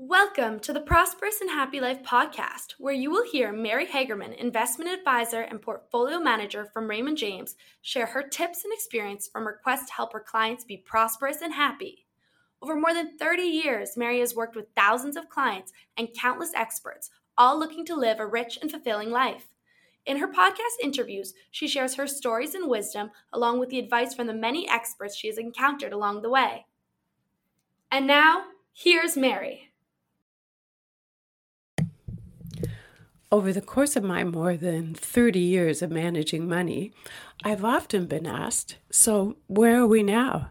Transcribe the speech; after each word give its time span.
Welcome 0.00 0.60
to 0.60 0.72
the 0.72 0.80
Prosperous 0.80 1.40
and 1.40 1.50
Happy 1.50 1.80
Life 1.80 2.04
podcast, 2.04 2.74
where 2.78 2.94
you 2.94 3.10
will 3.10 3.28
hear 3.28 3.50
Mary 3.50 3.84
Hagerman, 3.84 4.36
investment 4.36 4.92
advisor 4.92 5.40
and 5.40 5.60
portfolio 5.60 6.20
manager 6.20 6.66
from 6.72 6.88
Raymond 6.88 7.16
James, 7.16 7.56
share 7.82 8.06
her 8.06 8.22
tips 8.22 8.62
and 8.62 8.72
experience 8.72 9.26
from 9.26 9.42
her 9.42 9.58
quest 9.60 9.88
to 9.88 9.94
help 9.94 10.12
her 10.12 10.20
clients 10.20 10.62
be 10.62 10.76
prosperous 10.76 11.42
and 11.42 11.52
happy. 11.52 12.06
Over 12.62 12.76
more 12.76 12.94
than 12.94 13.18
30 13.18 13.42
years, 13.42 13.96
Mary 13.96 14.20
has 14.20 14.36
worked 14.36 14.54
with 14.54 14.68
thousands 14.76 15.16
of 15.16 15.28
clients 15.28 15.72
and 15.96 16.14
countless 16.16 16.54
experts, 16.54 17.10
all 17.36 17.58
looking 17.58 17.84
to 17.86 17.96
live 17.96 18.20
a 18.20 18.26
rich 18.26 18.56
and 18.62 18.70
fulfilling 18.70 19.10
life. 19.10 19.48
In 20.06 20.18
her 20.18 20.28
podcast 20.28 20.78
interviews, 20.80 21.34
she 21.50 21.66
shares 21.66 21.96
her 21.96 22.06
stories 22.06 22.54
and 22.54 22.70
wisdom 22.70 23.10
along 23.32 23.58
with 23.58 23.70
the 23.70 23.80
advice 23.80 24.14
from 24.14 24.28
the 24.28 24.32
many 24.32 24.68
experts 24.68 25.16
she 25.16 25.26
has 25.26 25.38
encountered 25.38 25.92
along 25.92 26.22
the 26.22 26.30
way. 26.30 26.66
And 27.90 28.06
now, 28.06 28.44
here's 28.72 29.16
Mary. 29.16 29.67
Over 33.30 33.52
the 33.52 33.60
course 33.60 33.94
of 33.94 34.02
my 34.02 34.24
more 34.24 34.56
than 34.56 34.94
30 34.94 35.38
years 35.38 35.82
of 35.82 35.90
managing 35.90 36.48
money, 36.48 36.92
I've 37.44 37.62
often 37.62 38.06
been 38.06 38.26
asked, 38.26 38.78
so 38.90 39.36
where 39.48 39.80
are 39.80 39.86
we 39.86 40.02
now? 40.02 40.48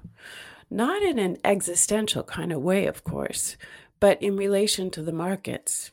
Not 0.69 1.01
in 1.01 1.17
an 1.17 1.37
existential 1.43 2.21
kind 2.23 2.53
of 2.53 2.61
way, 2.61 2.85
of 2.85 3.03
course, 3.03 3.57
but 3.99 4.21
in 4.21 4.37
relation 4.37 4.91
to 4.91 5.01
the 5.01 5.11
markets. 5.11 5.91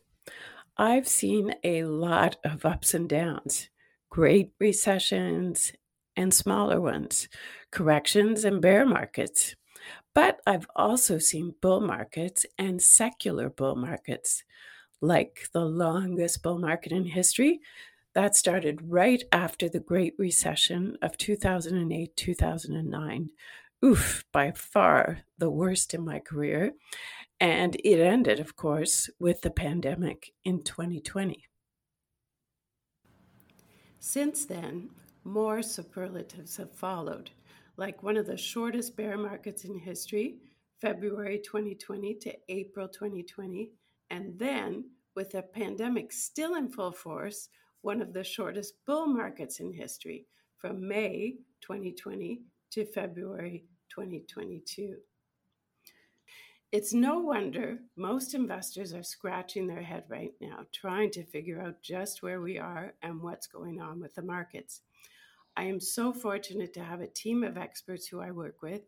I've 0.77 1.09
seen 1.09 1.55
a 1.65 1.85
lot 1.85 2.37
of 2.45 2.67
ups 2.67 2.93
and 2.93 3.09
downs, 3.09 3.71
great 4.11 4.53
recessions 4.61 5.73
and 6.17 6.35
smaller 6.35 6.83
ones, 6.83 7.29
corrections 7.71 8.45
and 8.45 8.61
bear 8.61 8.85
markets. 8.85 9.57
But 10.15 10.41
I've 10.47 10.67
also 10.77 11.17
seen 11.19 11.55
bull 11.63 11.81
markets 11.81 12.45
and 12.59 12.83
secular 12.83 13.49
bull 13.49 13.75
markets 13.75 14.45
like 15.05 15.49
the 15.53 15.65
longest 15.65 16.43
bull 16.43 16.59
market 16.59 16.93
in 16.93 17.05
history. 17.05 17.61
That 18.15 18.35
started 18.37 18.91
right 18.91 19.23
after 19.33 19.69
the 19.69 19.81
Great 19.81 20.15
Recession 20.19 20.97
of 21.03 21.19
2008 21.19 22.17
2009. 22.17 23.31
Oof, 23.85 24.25
by 24.33 24.53
far 24.53 25.21
the 25.37 25.51
worst 25.51 25.93
in 25.93 26.05
my 26.05 26.21
career. 26.21 26.73
And 27.39 27.77
it 27.85 28.01
ended, 28.01 28.41
of 28.41 28.57
course, 28.57 29.11
with 29.19 29.43
the 29.43 29.51
pandemic 29.51 30.33
in 30.45 30.63
2020. 30.63 31.45
Since 33.99 34.47
then, 34.47 34.91
more 35.25 35.63
superlatives 35.63 36.57
have 36.57 36.73
followed, 36.73 37.31
like 37.77 38.03
one 38.03 38.17
of 38.17 38.27
the 38.27 38.37
shortest 38.37 38.97
bear 38.97 39.19
markets 39.19 39.65
in 39.65 39.79
history, 39.79 40.37
February 40.81 41.41
2020 41.45 42.15
to 42.15 42.35
April 42.49 42.89
2020, 42.89 43.71
and 44.11 44.39
then, 44.39 44.91
with 45.15 45.31
the 45.31 45.43
pandemic 45.43 46.13
still 46.13 46.55
in 46.57 46.69
full 46.69 46.93
force, 46.93 47.49
one 47.83 48.01
of 48.01 48.13
the 48.13 48.25
shortest 48.25 48.75
bull 48.87 49.07
markets 49.07 49.61
in 49.61 49.73
history 49.73 50.27
from 50.57 50.87
May 50.87 51.37
2020 51.61 52.41
to 52.71 52.85
February 52.87 53.65
2022. 53.91 54.97
It's 56.73 56.93
no 56.93 57.21
wonder 57.21 57.79
most 57.97 58.35
investors 58.35 58.95
are 58.95 59.05
scratching 59.05 59.67
their 59.67 59.83
head 59.83 60.05
right 60.09 60.33
now, 60.41 60.67
trying 60.73 61.11
to 61.13 61.25
figure 61.25 61.61
out 61.61 61.83
just 61.83 62.23
where 62.23 62.41
we 62.41 62.59
are 62.59 62.95
and 63.03 63.23
what's 63.23 63.47
going 63.47 63.81
on 63.81 64.01
with 64.01 64.15
the 64.15 64.23
markets. 64.23 64.81
I 65.57 65.65
am 65.65 65.79
so 65.79 66.13
fortunate 66.13 66.73
to 66.75 66.83
have 66.83 67.01
a 67.01 67.07
team 67.07 67.45
of 67.45 67.57
experts 67.57 68.09
who 68.09 68.21
I 68.21 68.33
work 68.33 68.61
with 68.61 68.81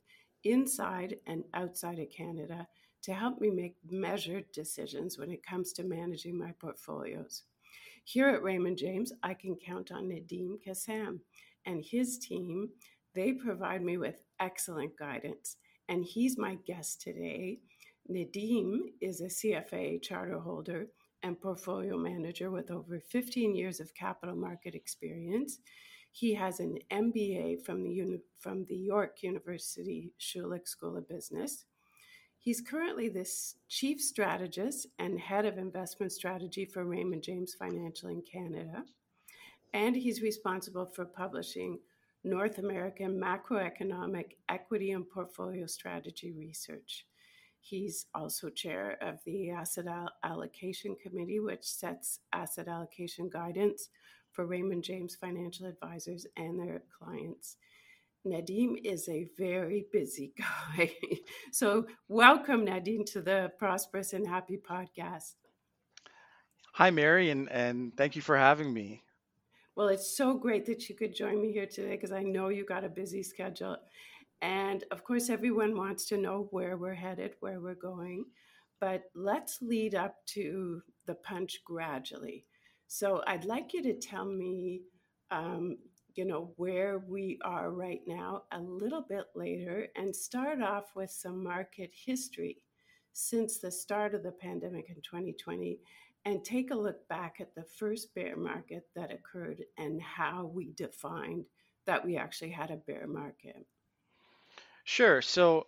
inside 0.43 1.17
and 1.27 1.45
outside 1.55 2.01
of 2.01 2.11
Canada 2.11 2.67
to 3.07 3.15
help 3.15 3.41
me 3.41 3.51
make 3.51 3.77
measured 3.89 4.51
decisions 4.51 5.17
when 5.17 5.31
it 5.31 5.47
comes 5.47 5.73
to 5.73 5.85
managing 5.85 6.37
my 6.37 6.51
portfolios. 6.61 7.45
Here 8.03 8.29
at 8.29 8.43
Raymond 8.43 8.79
James, 8.79 9.13
I 9.23 9.33
can 9.33 9.55
count 9.55 9.93
on 9.93 10.09
Nadeem 10.09 10.57
Kassam 10.67 11.21
and 11.65 11.85
his 11.85 12.19
team. 12.19 12.71
They 13.15 13.33
provide 13.33 13.83
me 13.83 13.97
with 13.97 14.23
excellent 14.41 14.99
guidance, 14.99 15.57
and 15.89 16.05
he's 16.05 16.37
my 16.37 16.57
guest 16.67 17.01
today. 17.01 17.61
Nadeem 18.11 18.79
is 19.01 19.21
a 19.21 19.27
CFA 19.27 20.03
charter 20.03 20.41
holder 20.41 20.89
and 21.23 21.41
portfolio 21.41 21.97
manager 21.97 22.51
with 22.51 22.73
over 22.73 22.99
15 22.99 23.55
years 23.55 23.79
of 23.79 23.95
capital 23.95 24.35
market 24.35 24.75
experience. 24.75 25.61
He 26.11 26.35
has 26.35 26.59
an 26.59 26.79
MBA 26.91 27.65
from 27.65 27.85
the, 27.85 28.21
from 28.41 28.65
the 28.65 28.75
York 28.75 29.23
University 29.23 30.13
Schulich 30.19 30.67
School 30.67 30.97
of 30.97 31.09
Business. 31.09 31.67
He's 32.47 32.61
currently 32.61 33.09
the 33.09 33.29
chief 33.69 34.01
strategist 34.01 34.87
and 35.01 35.19
head 35.19 35.47
of 35.47 35.59
investment 35.59 36.13
strategy 36.13 36.65
for 36.65 36.85
Raymond 36.85 37.25
James 37.25 37.55
Financial 37.55 38.09
in 38.09 38.23
Canada. 38.23 38.85
And 39.75 39.97
he's 39.97 40.23
responsible 40.23 40.87
for 40.87 41.05
publishing 41.07 41.81
North 42.23 42.59
American 42.59 43.21
macroeconomic 43.21 44.37
equity 44.49 44.93
and 44.93 45.11
portfolio 45.11 45.67
strategy 45.67 46.31
research. 46.31 47.05
He's 47.59 48.07
also 48.15 48.49
chair 48.49 48.97
of 49.01 49.19
the 49.25 49.51
Asset 49.51 49.87
Allocation 50.23 50.95
Committee, 51.03 51.41
which 51.41 51.65
sets 51.65 52.21
asset 52.33 52.69
allocation 52.69 53.29
guidance 53.29 53.89
for 54.31 54.47
Raymond 54.47 54.85
James 54.85 55.17
financial 55.17 55.67
advisors 55.67 56.29
and 56.37 56.61
their 56.61 56.85
clients. 56.97 57.57
Nadeem 58.27 58.77
is 58.85 59.09
a 59.09 59.29
very 59.39 59.87
busy 59.93 60.35
guy. 60.39 60.93
so, 61.53 61.87
welcome, 62.09 62.67
Nadeem, 62.67 63.07
to 63.13 63.23
the 63.23 63.53
Prosperous 63.57 64.13
and 64.13 64.27
Happy 64.27 64.59
podcast. 64.59 65.35
Hi, 66.75 66.91
Mary, 66.91 67.31
and, 67.31 67.49
and 67.51 67.97
thank 67.97 68.17
you 68.17 68.23
for 68.23 68.37
having 68.37 68.75
me. 68.75 69.05
Well, 69.77 69.89
it's 69.89 70.17
so 70.17 70.35
great 70.35 70.67
that 70.67 70.89
you 70.89 70.97
could 70.97 71.15
join 71.15 71.41
me 71.41 71.53
here 71.53 71.67
today 71.67 71.93
because 71.93 72.11
I 72.11 72.23
know 72.23 72.49
you 72.49 72.65
got 72.65 72.85
a 72.85 72.89
busy 72.89 73.23
schedule. 73.23 73.77
And 74.43 74.85
of 74.91 75.05
course, 75.05 75.31
everyone 75.31 75.77
wants 75.77 76.07
to 76.07 76.17
know 76.17 76.49
where 76.51 76.77
we're 76.77 76.95
headed, 76.95 77.35
where 77.41 77.61
we're 77.61 77.75
going. 77.75 78.25
But 78.81 79.05
let's 79.15 79.63
lead 79.63 79.95
up 79.95 80.17
to 80.35 80.83
the 81.07 81.15
punch 81.15 81.61
gradually. 81.65 82.45
So, 82.89 83.23
I'd 83.27 83.45
like 83.45 83.73
you 83.73 83.83
to 83.85 83.95
tell 83.95 84.25
me 84.25 84.83
um, 85.31 85.79
you 86.17 86.25
know, 86.25 86.53
where 86.57 86.99
we 87.07 87.39
are 87.45 87.71
right 87.71 88.01
now 88.07 88.45
a 88.53 88.61
little 88.61 89.05
bit 89.09 89.27
later 89.35 89.89
and 89.97 90.15
start 90.15 90.63
off 90.63 90.85
with 90.97 91.11
some 91.11 91.45
market 91.45 91.91
history 91.93 92.59
since 93.13 93.59
the 93.59 93.71
start 93.71 94.15
of 94.15 94.23
the 94.23 94.33
pandemic 94.33 94.89
in 94.89 94.97
2020 94.97 95.79
and 96.25 96.45
take 96.45 96.71
a 96.71 96.75
look 96.75 97.07
back 97.09 97.37
at 97.41 97.55
the 97.55 97.65
first 97.79 98.15
bear 98.15 98.37
market 98.37 98.85
that 98.97 99.13
occurred 99.13 99.63
and 99.79 100.01
how 100.03 100.51
we 100.53 100.73
defined 100.73 101.45
that 101.87 102.05
we 102.05 102.17
actually 102.17 102.51
had 102.51 102.71
a 102.71 102.77
bear 102.77 103.07
market. 103.07 103.65
Sure. 104.85 105.23
So 105.23 105.67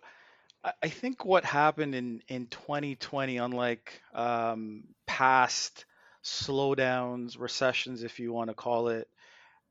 I 0.83 0.89
think 0.89 1.23
what 1.23 1.45
happened 1.45 1.95
in, 1.95 2.21
in 2.27 2.47
2020, 2.47 3.37
unlike 3.37 4.01
um, 4.13 4.83
past 5.07 5.85
slowdowns, 6.23 7.39
recessions, 7.39 8.03
if 8.03 8.19
you 8.19 8.33
want 8.33 8.49
to 8.49 8.53
call 8.53 8.89
it, 8.89 9.07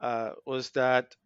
uh, 0.00 0.32
was 0.47 0.70
that 0.70 1.16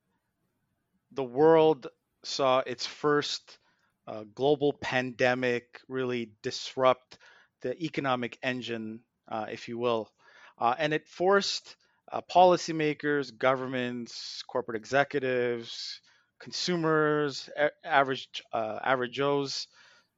the 1.12 1.24
world 1.24 1.86
saw 2.24 2.60
its 2.60 2.86
first 2.86 3.58
uh, 4.06 4.24
global 4.34 4.72
pandemic 4.72 5.80
really 5.88 6.32
disrupt 6.42 7.18
the 7.60 7.80
economic 7.82 8.38
engine, 8.42 9.00
uh, 9.28 9.46
if 9.50 9.68
you 9.68 9.78
will. 9.78 10.10
Uh, 10.58 10.74
and 10.78 10.92
it 10.92 11.06
forced 11.08 11.76
uh, 12.10 12.20
policymakers, 12.30 13.36
governments, 13.36 14.42
corporate 14.46 14.76
executives, 14.76 16.00
consumers, 16.40 17.48
a- 17.56 17.70
average 17.86 18.42
uh, 18.52 18.78
average 18.82 19.12
Joes 19.12 19.68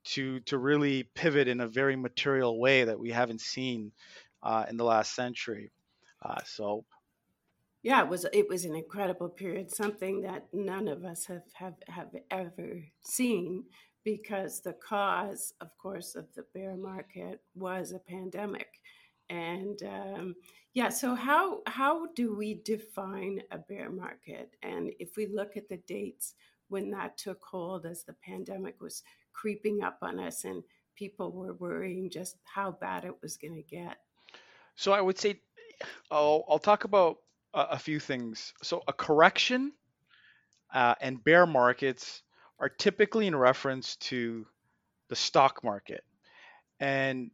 to 0.04 0.40
to 0.40 0.58
really 0.58 1.02
pivot 1.02 1.48
in 1.48 1.60
a 1.60 1.68
very 1.68 1.96
material 1.96 2.58
way 2.60 2.84
that 2.84 2.98
we 2.98 3.10
haven't 3.10 3.40
seen 3.40 3.92
in 4.68 4.76
the 4.76 4.84
last 4.84 5.14
century. 5.14 5.72
so 6.44 6.84
yeah, 7.84 8.02
it 8.02 8.08
was 8.08 8.24
it 8.32 8.48
was 8.48 8.64
an 8.64 8.74
incredible 8.74 9.28
period, 9.28 9.70
something 9.70 10.22
that 10.22 10.46
none 10.54 10.88
of 10.88 11.04
us 11.04 11.26
have 11.26 11.42
have, 11.52 11.74
have 11.86 12.16
ever 12.30 12.82
seen 13.02 13.64
because 14.04 14.62
the 14.62 14.72
cause, 14.72 15.52
of 15.60 15.68
course, 15.76 16.14
of 16.14 16.26
the 16.34 16.44
bear 16.54 16.76
market 16.76 17.42
was 17.54 17.92
a 17.92 17.98
pandemic. 17.98 18.80
And 19.28 19.78
um, 19.82 20.34
yeah, 20.72 20.88
so 20.88 21.14
how 21.14 21.60
how 21.66 22.06
do 22.16 22.34
we 22.34 22.54
define 22.54 23.42
a 23.50 23.58
bear 23.58 23.90
market? 23.90 24.56
And 24.62 24.90
if 24.98 25.18
we 25.18 25.26
look 25.26 25.58
at 25.58 25.68
the 25.68 25.80
dates 25.86 26.34
when 26.68 26.90
that 26.92 27.18
took 27.18 27.42
hold 27.44 27.84
as 27.84 28.02
the 28.04 28.14
pandemic 28.24 28.80
was 28.80 29.02
creeping 29.34 29.82
up 29.82 29.98
on 30.00 30.18
us 30.18 30.44
and 30.44 30.62
people 30.96 31.32
were 31.32 31.52
worrying 31.52 32.08
just 32.08 32.38
how 32.44 32.70
bad 32.70 33.04
it 33.04 33.14
was 33.20 33.36
going 33.36 33.56
to 33.56 33.62
get. 33.62 33.98
So 34.74 34.92
I 34.92 35.02
would 35.02 35.18
say 35.18 35.40
I'll, 36.10 36.44
I'll 36.48 36.58
talk 36.58 36.84
about 36.84 37.18
a, 37.54 37.78
few 37.78 38.00
things. 38.00 38.52
So 38.62 38.82
a 38.88 38.92
correction 38.92 39.72
uh, 40.72 40.94
and 41.00 41.22
bear 41.22 41.46
markets 41.46 42.22
are 42.58 42.68
typically 42.68 43.26
in 43.26 43.36
reference 43.36 43.96
to 43.96 44.46
the 45.08 45.16
stock 45.16 45.62
market. 45.62 46.04
And 46.80 47.30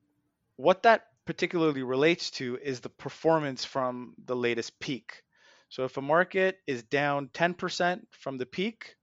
what 0.57 0.83
that 0.83 1.07
particularly 1.25 1.83
relates 1.83 2.31
to 2.33 2.59
is 2.63 2.81
the 2.81 2.89
performance 2.89 3.65
from 3.65 4.15
the 4.25 4.37
latest 4.37 4.79
peak. 4.81 5.23
So 5.69 5.85
if 5.85 5.97
a 5.97 6.03
market 6.03 6.59
is 6.67 6.83
down 6.83 7.29
10% 7.29 8.01
from 8.11 8.39
the 8.39 8.47
peak, 8.47 8.97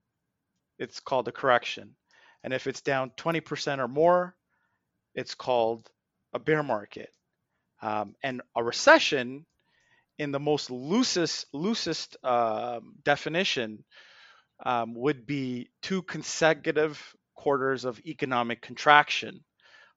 it's 0.78 1.00
called 1.00 1.28
a 1.28 1.32
correction. 1.32 1.96
And 2.44 2.54
if 2.54 2.68
it's 2.68 2.82
down 2.82 3.12
20% 3.18 3.80
or 3.80 3.88
more, 3.88 4.36
it's 5.16 5.34
called 5.34 5.90
a 6.34 6.40
bear 6.40 6.64
market. 6.64 7.10
Um, 7.82 8.16
and 8.22 8.42
a 8.56 8.64
recession, 8.64 9.46
in 10.18 10.32
the 10.32 10.40
most 10.40 10.72
loosest, 10.72 11.46
loosest 11.54 12.18
uh, 12.24 12.80
definition, 13.04 13.84
um, 14.66 14.96
would 14.96 15.26
be 15.26 15.70
two 15.82 16.02
consecutive 16.02 17.16
quarters 17.36 17.86
of 17.86 18.00
economic 18.06 18.62
contraction. 18.62 19.44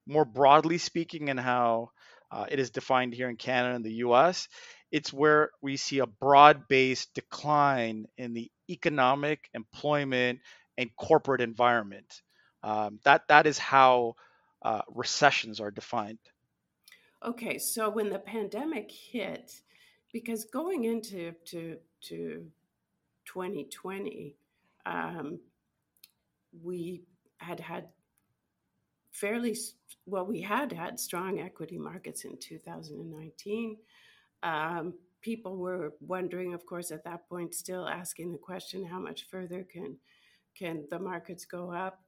More 0.07 0.25
broadly 0.25 0.77
speaking, 0.77 1.29
and 1.29 1.39
how 1.39 1.91
uh, 2.31 2.45
it 2.49 2.59
is 2.59 2.69
defined 2.69 3.13
here 3.13 3.29
in 3.29 3.35
Canada 3.35 3.75
and 3.75 3.85
the 3.85 4.05
US, 4.05 4.47
it's 4.91 5.13
where 5.13 5.51
we 5.61 5.77
see 5.77 5.99
a 5.99 6.07
broad 6.07 6.67
based 6.67 7.13
decline 7.13 8.05
in 8.17 8.33
the 8.33 8.51
economic, 8.69 9.49
employment, 9.53 10.39
and 10.77 10.89
corporate 10.95 11.41
environment. 11.41 12.21
Um, 12.63 12.99
that, 13.03 13.27
that 13.27 13.47
is 13.47 13.57
how 13.57 14.15
uh, 14.61 14.81
recessions 14.89 15.59
are 15.59 15.71
defined. 15.71 16.19
Okay, 17.23 17.57
so 17.57 17.89
when 17.89 18.09
the 18.09 18.19
pandemic 18.19 18.91
hit, 18.91 19.61
because 20.11 20.45
going 20.45 20.85
into 20.85 21.33
to, 21.45 21.77
to 22.01 22.45
2020, 23.25 24.35
um, 24.85 25.39
we 26.63 27.03
had 27.37 27.59
had 27.59 27.87
fairly 29.11 29.55
well, 30.05 30.25
we 30.25 30.41
had 30.41 30.71
had 30.71 30.99
strong 30.99 31.39
equity 31.39 31.77
markets 31.77 32.25
in 32.25 32.37
2019. 32.37 33.77
Um, 34.43 34.93
people 35.21 35.57
were 35.57 35.93
wondering, 36.01 36.53
of 36.53 36.65
course, 36.65 36.91
at 36.91 37.03
that 37.03 37.27
point, 37.29 37.53
still 37.53 37.87
asking 37.87 38.31
the 38.31 38.37
question, 38.37 38.85
how 38.85 38.99
much 38.99 39.27
further 39.29 39.63
can 39.63 39.97
can 40.57 40.85
the 40.89 40.99
markets 40.99 41.45
go 41.45 41.71
up? 41.71 41.99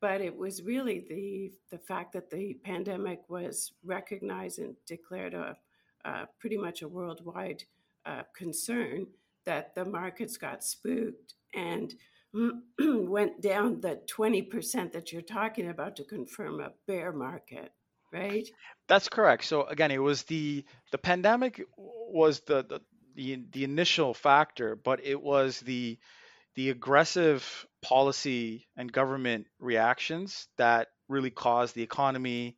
But 0.00 0.20
it 0.20 0.36
was 0.36 0.62
really 0.62 1.04
the 1.08 1.52
the 1.70 1.78
fact 1.78 2.12
that 2.14 2.30
the 2.30 2.54
pandemic 2.64 3.20
was 3.28 3.72
recognized 3.84 4.58
and 4.58 4.74
declared 4.86 5.34
a 5.34 5.56
uh, 6.04 6.24
pretty 6.38 6.56
much 6.56 6.82
a 6.82 6.88
worldwide 6.88 7.64
uh, 8.06 8.22
concern 8.36 9.06
that 9.46 9.74
the 9.74 9.84
markets 9.84 10.36
got 10.36 10.64
spooked 10.64 11.34
and 11.54 11.94
went 12.78 13.40
down 13.40 13.80
the 13.80 14.00
20% 14.16 14.92
that 14.92 15.12
you're 15.12 15.22
talking 15.22 15.68
about 15.68 15.96
to 15.96 16.04
confirm 16.04 16.60
a 16.60 16.70
bear 16.86 17.12
market 17.12 17.72
right? 18.12 18.48
That's 18.88 19.08
correct. 19.08 19.44
So 19.44 19.64
again 19.64 19.90
it 19.90 20.02
was 20.02 20.22
the 20.24 20.64
the 20.90 20.98
pandemic 20.98 21.62
was 21.76 22.40
the 22.40 22.64
the 22.64 22.80
the, 23.14 23.44
the 23.52 23.64
initial 23.64 24.14
factor 24.14 24.76
but 24.76 25.04
it 25.04 25.20
was 25.20 25.60
the 25.60 25.98
the 26.54 26.70
aggressive 26.70 27.66
policy 27.82 28.68
and 28.76 28.92
government 28.92 29.46
reactions 29.58 30.48
that 30.56 30.88
really 31.08 31.30
caused 31.30 31.74
the 31.74 31.82
economy 31.82 32.56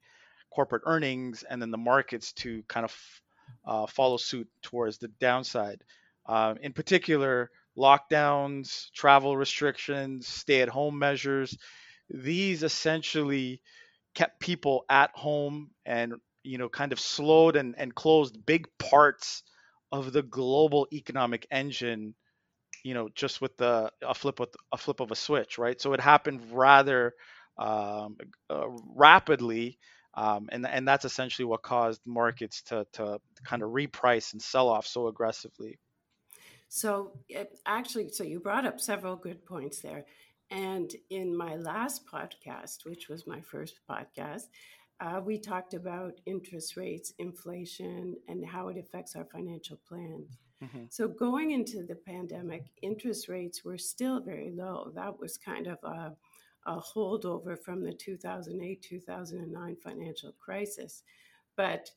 corporate 0.54 0.82
earnings 0.86 1.42
and 1.48 1.60
then 1.60 1.72
the 1.72 1.78
markets 1.78 2.32
to 2.32 2.62
kind 2.68 2.84
of 2.84 2.94
uh, 3.66 3.86
follow 3.86 4.16
suit 4.16 4.48
towards 4.62 4.98
the 4.98 5.08
downside 5.08 5.82
uh, 6.26 6.54
in 6.62 6.72
particular 6.72 7.50
lockdowns, 7.76 8.90
travel 8.92 9.36
restrictions, 9.36 10.26
stay 10.26 10.62
at 10.62 10.68
home 10.68 10.98
measures. 10.98 11.56
These 12.08 12.62
essentially 12.62 13.60
kept 14.14 14.40
people 14.40 14.84
at 14.88 15.10
home 15.14 15.70
and 15.86 16.14
you 16.42 16.58
know 16.58 16.68
kind 16.68 16.92
of 16.92 17.00
slowed 17.00 17.56
and, 17.56 17.74
and 17.78 17.94
closed 17.94 18.44
big 18.46 18.66
parts 18.78 19.42
of 19.92 20.12
the 20.12 20.22
global 20.22 20.86
economic 20.92 21.46
engine 21.50 22.14
you 22.84 22.94
know 22.94 23.08
just 23.14 23.40
with 23.40 23.56
the 23.56 23.90
a 24.02 24.14
flip 24.14 24.40
with 24.40 24.54
a 24.72 24.76
flip 24.76 25.00
of 25.00 25.10
a 25.10 25.16
switch 25.16 25.58
right 25.58 25.80
so 25.80 25.92
it 25.92 26.00
happened 26.00 26.40
rather 26.52 27.14
um, 27.58 28.16
uh, 28.50 28.66
rapidly 28.94 29.78
um, 30.16 30.48
and 30.52 30.66
and 30.66 30.86
that's 30.86 31.04
essentially 31.04 31.44
what 31.44 31.62
caused 31.62 32.00
markets 32.06 32.62
to 32.62 32.86
to 32.92 33.20
kind 33.44 33.62
of 33.62 33.70
reprice 33.70 34.32
and 34.32 34.40
sell 34.42 34.68
off 34.68 34.86
so 34.86 35.08
aggressively 35.08 35.78
so, 36.74 37.12
it, 37.28 37.60
actually, 37.66 38.08
so 38.08 38.24
you 38.24 38.40
brought 38.40 38.66
up 38.66 38.80
several 38.80 39.14
good 39.14 39.46
points 39.46 39.80
there. 39.80 40.06
And 40.50 40.92
in 41.08 41.36
my 41.36 41.54
last 41.54 42.04
podcast, 42.04 42.84
which 42.84 43.08
was 43.08 43.28
my 43.28 43.40
first 43.40 43.78
podcast, 43.88 44.48
uh, 44.98 45.20
we 45.24 45.38
talked 45.38 45.74
about 45.74 46.20
interest 46.26 46.76
rates, 46.76 47.12
inflation, 47.20 48.16
and 48.26 48.44
how 48.44 48.68
it 48.68 48.76
affects 48.76 49.14
our 49.14 49.24
financial 49.24 49.78
plans. 49.88 50.36
Mm-hmm. 50.64 50.86
So, 50.90 51.06
going 51.06 51.52
into 51.52 51.84
the 51.84 51.94
pandemic, 51.94 52.64
interest 52.82 53.28
rates 53.28 53.64
were 53.64 53.78
still 53.78 54.20
very 54.20 54.50
low. 54.50 54.90
That 54.96 55.20
was 55.20 55.36
kind 55.36 55.68
of 55.68 55.78
a, 55.84 56.16
a 56.66 56.76
holdover 56.78 57.58
from 57.58 57.82
the 57.82 57.92
2008 57.92 58.82
2009 58.82 59.76
financial 59.82 60.32
crisis. 60.32 61.02
But 61.56 61.90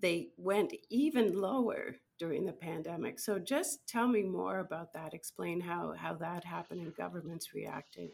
they 0.00 0.30
went 0.36 0.74
even 0.90 1.40
lower 1.40 1.96
during 2.18 2.44
the 2.44 2.52
pandemic. 2.52 3.18
So 3.18 3.38
just 3.38 3.86
tell 3.86 4.08
me 4.08 4.22
more 4.22 4.58
about 4.58 4.92
that. 4.92 5.14
Explain 5.14 5.60
how 5.60 5.94
how 5.96 6.14
that 6.14 6.44
happened 6.44 6.80
and 6.80 6.94
governments 6.96 7.54
reacted. 7.54 8.10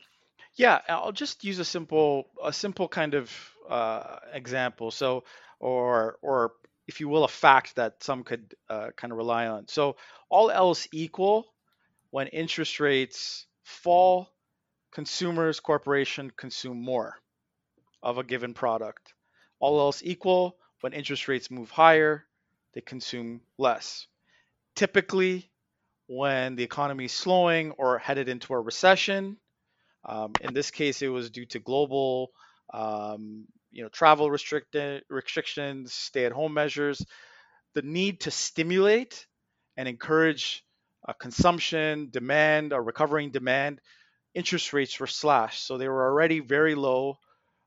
Yeah, 0.56 0.80
I'll 0.88 1.12
just 1.12 1.44
use 1.44 1.58
a 1.58 1.64
simple 1.64 2.30
a 2.42 2.52
simple 2.52 2.88
kind 2.88 3.14
of 3.14 3.30
uh, 3.68 4.16
example. 4.32 4.90
So 4.90 5.24
or 5.58 6.18
or 6.22 6.52
if 6.90 6.98
you 6.98 7.08
will, 7.08 7.24
a 7.24 7.28
fact 7.28 7.76
that 7.76 8.02
some 8.02 8.24
could 8.24 8.54
uh, 8.68 8.90
kind 8.96 9.12
of 9.12 9.16
rely 9.16 9.46
on. 9.46 9.68
So 9.68 9.96
all 10.28 10.50
else 10.50 10.88
equal, 10.92 11.46
when 12.10 12.26
interest 12.26 12.80
rates 12.80 13.46
fall, 13.62 14.28
consumers, 14.92 15.60
corporation 15.60 16.30
consume 16.36 16.82
more 16.82 17.16
of 18.02 18.18
a 18.18 18.24
given 18.24 18.54
product. 18.54 19.14
All 19.58 19.80
else 19.80 20.02
equal, 20.04 20.56
when 20.80 20.92
interest 20.92 21.28
rates 21.28 21.50
move 21.50 21.70
higher, 21.70 22.24
they 22.74 22.80
consume 22.80 23.40
less. 23.58 24.06
Typically, 24.74 25.50
when 26.06 26.56
the 26.56 26.62
economy 26.62 27.04
is 27.04 27.12
slowing 27.12 27.72
or 27.72 27.98
headed 27.98 28.28
into 28.28 28.52
a 28.54 28.60
recession, 28.60 29.36
um, 30.04 30.32
in 30.40 30.54
this 30.54 30.70
case, 30.70 31.02
it 31.02 31.08
was 31.08 31.30
due 31.30 31.46
to 31.46 31.58
global, 31.58 32.32
um, 32.72 33.44
you 33.70 33.82
know, 33.82 33.88
travel 33.90 34.30
restrictions, 34.30 35.92
stay-at-home 35.92 36.54
measures. 36.54 37.04
The 37.74 37.82
need 37.82 38.20
to 38.20 38.30
stimulate 38.30 39.26
and 39.76 39.86
encourage 39.86 40.64
uh, 41.06 41.12
consumption, 41.12 42.08
demand, 42.10 42.72
or 42.72 42.82
recovering 42.82 43.30
demand, 43.30 43.80
interest 44.34 44.72
rates 44.72 44.98
were 44.98 45.06
slashed. 45.06 45.66
So 45.66 45.78
they 45.78 45.88
were 45.88 46.04
already 46.04 46.40
very 46.40 46.74
low 46.74 47.18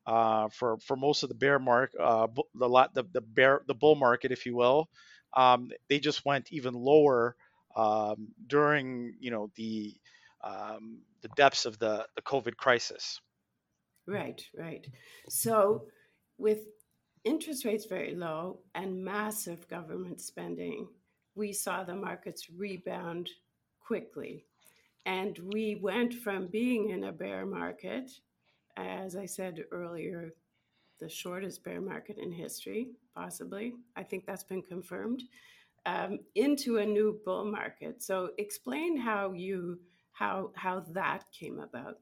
uh, 0.05 0.49
for 0.49 0.77
for 0.79 0.95
most 0.95 1.23
of 1.23 1.29
the 1.29 1.35
bear 1.35 1.59
market, 1.59 1.99
uh, 1.99 2.27
the 2.55 2.67
lot 2.67 2.93
the 2.93 3.03
the 3.11 3.21
bear 3.21 3.61
the 3.67 3.73
bull 3.73 3.95
market, 3.95 4.31
if 4.31 4.45
you 4.45 4.55
will. 4.55 4.89
Um, 5.35 5.71
they 5.89 5.99
just 5.99 6.25
went 6.25 6.51
even 6.51 6.73
lower 6.73 7.35
um, 7.75 8.29
during 8.45 9.15
you 9.19 9.31
know 9.31 9.49
the 9.55 9.95
um, 10.43 10.99
the 11.21 11.29
depths 11.29 11.65
of 11.65 11.79
the 11.79 12.05
the 12.15 12.21
COVID 12.21 12.57
crisis. 12.57 13.21
Right, 14.05 14.41
right. 14.57 14.85
So 15.29 15.85
with 16.37 16.59
interest 17.23 17.63
rates 17.63 17.85
very 17.85 18.15
low 18.15 18.59
and 18.75 19.03
massive 19.03 19.67
government 19.69 20.19
spending, 20.19 20.87
we 21.35 21.53
saw 21.53 21.83
the 21.85 21.95
markets 21.95 22.49
rebound 22.49 23.29
quickly. 23.79 24.45
And 25.05 25.37
we 25.53 25.75
went 25.81 26.13
from 26.13 26.47
being 26.47 26.89
in 26.89 27.03
a 27.03 27.11
bear 27.11 27.45
market 27.45 28.09
as 28.77 29.15
I 29.15 29.25
said 29.25 29.63
earlier, 29.71 30.33
the 30.99 31.09
shortest 31.09 31.63
bear 31.63 31.81
market 31.81 32.17
in 32.17 32.31
history, 32.31 32.89
possibly. 33.15 33.73
I 33.95 34.03
think 34.03 34.25
that's 34.25 34.43
been 34.43 34.61
confirmed. 34.61 35.23
Um, 35.85 36.19
into 36.35 36.77
a 36.77 36.85
new 36.85 37.19
bull 37.25 37.43
market. 37.43 38.01
So 38.01 38.29
explain 38.37 38.95
how 38.95 39.33
you 39.33 39.79
how 40.13 40.51
how 40.55 40.79
that 40.93 41.25
came 41.37 41.59
about. 41.59 41.97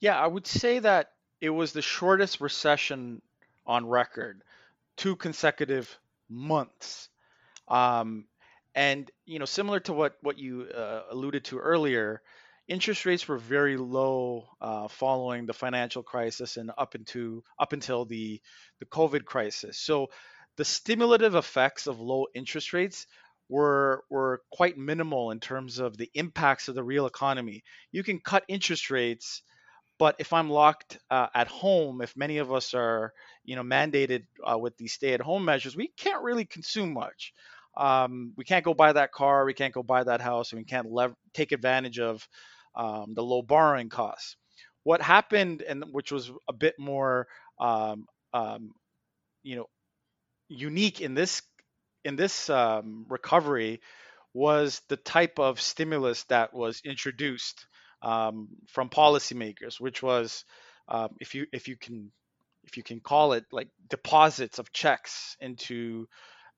Yeah, 0.00 0.18
I 0.18 0.26
would 0.26 0.46
say 0.46 0.78
that 0.78 1.12
it 1.42 1.50
was 1.50 1.72
the 1.72 1.82
shortest 1.82 2.40
recession 2.40 3.20
on 3.66 3.86
record, 3.86 4.42
two 4.96 5.14
consecutive 5.14 5.94
months. 6.30 7.10
Um, 7.68 8.24
and 8.74 9.10
you 9.26 9.38
know, 9.38 9.44
similar 9.44 9.80
to 9.80 9.92
what 9.92 10.16
what 10.22 10.38
you 10.38 10.62
uh, 10.74 11.02
alluded 11.10 11.44
to 11.46 11.58
earlier, 11.58 12.22
interest 12.68 13.06
rates 13.06 13.26
were 13.26 13.38
very 13.38 13.76
low 13.76 14.48
uh, 14.60 14.88
following 14.88 15.46
the 15.46 15.52
financial 15.54 16.02
crisis 16.02 16.56
and 16.56 16.70
up 16.78 16.94
into 16.94 17.42
up 17.58 17.72
until 17.72 18.04
the 18.04 18.40
the 18.80 18.86
COVID 18.86 19.24
crisis. 19.24 19.78
So 19.78 20.08
the 20.56 20.64
stimulative 20.64 21.34
effects 21.34 21.86
of 21.86 22.00
low 22.00 22.26
interest 22.34 22.72
rates 22.72 23.06
were 23.48 24.04
were 24.10 24.42
quite 24.52 24.76
minimal 24.76 25.30
in 25.30 25.40
terms 25.40 25.78
of 25.78 25.96
the 25.96 26.10
impacts 26.14 26.68
of 26.68 26.74
the 26.74 26.84
real 26.84 27.06
economy. 27.06 27.64
You 27.90 28.02
can 28.02 28.20
cut 28.20 28.44
interest 28.48 28.90
rates, 28.90 29.42
but 29.98 30.16
if 30.18 30.32
I'm 30.32 30.50
locked 30.50 30.98
uh, 31.10 31.28
at 31.34 31.48
home, 31.48 32.02
if 32.02 32.16
many 32.16 32.38
of 32.38 32.52
us 32.52 32.74
are 32.74 33.12
you 33.44 33.56
know 33.56 33.62
mandated 33.62 34.26
uh, 34.44 34.58
with 34.58 34.76
these 34.76 34.92
stay-at-home 34.92 35.44
measures, 35.44 35.76
we 35.76 35.88
can't 35.96 36.22
really 36.22 36.44
consume 36.44 36.92
much. 36.92 37.32
Um, 37.78 38.32
we 38.36 38.44
can't 38.44 38.64
go 38.64 38.74
buy 38.74 38.92
that 38.92 39.12
car, 39.12 39.44
we 39.44 39.54
can't 39.54 39.72
go 39.72 39.82
buy 39.82 40.02
that 40.02 40.20
house, 40.20 40.52
and 40.52 40.58
we 40.58 40.64
can't 40.64 40.90
lev- 40.90 41.14
take 41.32 41.52
advantage 41.52 42.00
of 42.00 42.26
um, 42.74 43.14
the 43.14 43.22
low 43.22 43.40
borrowing 43.40 43.88
costs. 43.88 44.36
What 44.82 45.00
happened, 45.00 45.62
and 45.62 45.84
which 45.92 46.10
was 46.10 46.30
a 46.48 46.52
bit 46.52 46.74
more, 46.78 47.28
um, 47.60 48.06
um 48.34 48.72
you 49.44 49.56
know, 49.56 49.66
unique 50.48 51.00
in 51.00 51.14
this 51.14 51.42
in 52.04 52.16
this 52.16 52.50
um, 52.50 53.06
recovery, 53.08 53.80
was 54.34 54.82
the 54.88 54.96
type 54.96 55.38
of 55.38 55.60
stimulus 55.60 56.24
that 56.24 56.52
was 56.52 56.80
introduced 56.84 57.66
um, 58.02 58.48
from 58.66 58.88
policymakers, 58.88 59.80
which 59.80 60.02
was, 60.02 60.44
if 61.20 61.34
you 61.34 61.46
if 61.52 61.68
you 61.68 61.76
can 61.76 62.10
if 62.64 62.76
you 62.76 62.82
can 62.82 63.00
call 63.00 63.32
it 63.32 63.44
like 63.52 63.68
deposits 63.88 64.58
of 64.58 64.72
checks 64.72 65.36
into 65.40 66.06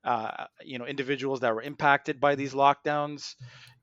uh, 0.05 0.45
you 0.65 0.79
know 0.79 0.87
individuals 0.87 1.41
that 1.41 1.55
were 1.55 1.63
impacted 1.63 2.21
by 2.21 2.35
these 2.35 2.55
lockdowns 2.55 3.35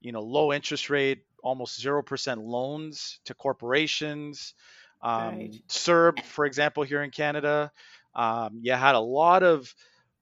you 0.01 0.12
know 0.12 0.21
low 0.21 0.53
interest 0.53 0.89
rate 0.89 1.24
almost 1.43 1.81
0% 1.81 2.38
loans 2.43 3.19
to 3.25 3.33
corporations 3.33 4.53
um, 5.01 5.38
right. 5.38 5.55
CERB, 5.69 6.24
for 6.24 6.45
example 6.45 6.83
here 6.83 7.03
in 7.03 7.12
canada 7.12 7.71
um, 8.15 8.59
you 8.62 8.74
had 8.74 8.95
a 8.95 9.00
lot 9.00 9.43
of 9.43 9.74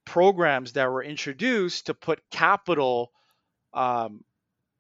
programs 0.06 0.74
that 0.74 0.92
were 0.92 1.04
introduced 1.04 1.88
to 1.88 1.94
put 1.94 2.22
capital 2.30 3.12
um, 3.74 4.24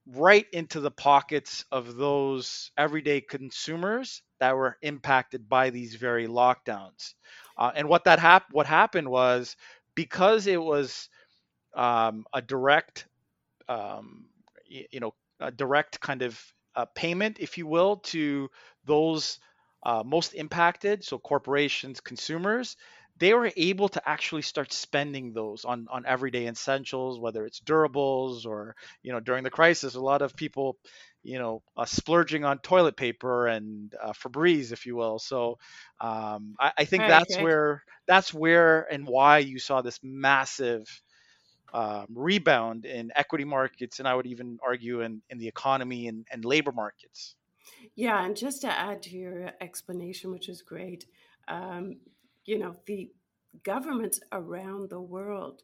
right 0.08 0.46
into 0.54 0.80
the 0.80 0.92
pockets 0.92 1.66
of 1.72 1.96
those 1.96 2.72
everyday 2.78 3.22
consumers 3.22 4.22
that 4.40 4.56
were 4.56 4.78
impacted 4.82 5.50
by 5.50 5.72
these 5.72 5.96
very 5.96 6.28
lockdowns. 6.28 7.14
Uh, 7.58 7.72
and 7.76 7.90
what 7.90 8.04
that 8.04 8.20
hap- 8.20 8.52
what 8.52 8.68
happened 8.68 9.10
was 9.10 9.56
because 9.96 10.48
it 10.48 10.62
was 10.62 11.10
um, 11.76 12.26
a 12.34 12.42
direct, 12.42 13.08
um, 13.68 14.26
you, 14.68 15.00
know, 15.00 15.14
a 15.40 15.52
direct 15.52 16.00
kind 16.00 16.22
of 16.22 16.40
uh, 16.76 16.86
payment, 16.96 17.38
if 17.40 17.58
you 17.58 17.68
will, 17.68 17.98
to 17.98 18.50
those 18.86 19.40
uh, 19.84 20.04
most 20.06 20.34
impacted, 20.34 21.04
so 21.04 21.18
corporations, 21.18 22.02
consumers, 22.02 22.76
they 23.18 23.34
were 23.34 23.52
able 23.56 23.88
to 23.90 24.10
actually 24.10 24.42
start 24.42 24.74
spending 24.74 25.34
those 25.34 25.64
on 25.66 25.88
on 25.90 26.06
everyday 26.06 26.48
essentials 26.48 27.20
whether 27.20 27.46
it's 27.46 27.60
durables 27.62 28.46
or 28.46 28.76
you 29.04 29.12
know 29.12 29.20
during 29.20 29.44
the 29.44 29.50
crisis 29.50 29.96
a 29.96 30.02
lot 30.02 30.22
of 30.22 30.36
people 30.36 30.78
you 31.26 31.40
know 31.40 31.62
uh, 31.76 31.86
splurging 31.86 32.46
on 32.46 32.60
toilet 32.60 32.96
paper 32.96 33.48
and 33.48 33.94
uh, 34.02 34.14
Febreze 34.14 34.72
if 34.72 34.86
you 34.86 34.96
will. 34.96 35.20
So 35.20 35.58
um, 36.00 36.56
I, 36.60 36.72
I, 36.78 36.86
think 36.86 37.04
that's 37.08 37.38
where 37.38 37.84
that's 38.08 38.34
where 38.34 38.82
and 38.94 39.08
why 39.08 39.40
you 39.40 39.60
saw 39.60 39.82
this 39.82 40.00
massive 40.04 40.88
um, 41.74 42.06
rebound 42.14 42.86
in 42.86 43.12
equity 43.16 43.44
markets 43.44 44.00
and 44.00 44.08
I 44.08 44.16
would 44.16 44.28
even 44.28 44.60
argue 44.66 45.02
in, 45.02 45.22
in 45.30 45.40
the 45.40 45.48
economy 45.48 46.08
and, 46.08 46.26
and 46.32 46.46
labor 46.46 46.72
markets. 46.72 47.36
Yeah, 47.96 48.24
and 48.24 48.38
just 48.38 48.62
to 48.62 48.68
add 48.68 49.02
to 49.04 49.18
your 49.18 49.52
explanation, 49.60 50.32
which 50.32 50.48
is 50.48 50.62
great, 50.62 51.06
um, 51.48 51.98
you 52.46 52.60
know, 52.60 52.76
the 52.86 53.10
governments 53.64 54.20
around 54.32 54.90
the 54.90 55.02
world 55.02 55.64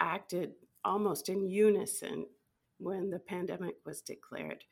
acted 0.00 0.52
almost 0.84 1.28
in 1.28 1.48
unison 1.48 2.26
when 2.78 3.10
the 3.10 3.18
pandemic 3.18 3.76
was 3.84 4.00
declared 4.00 4.64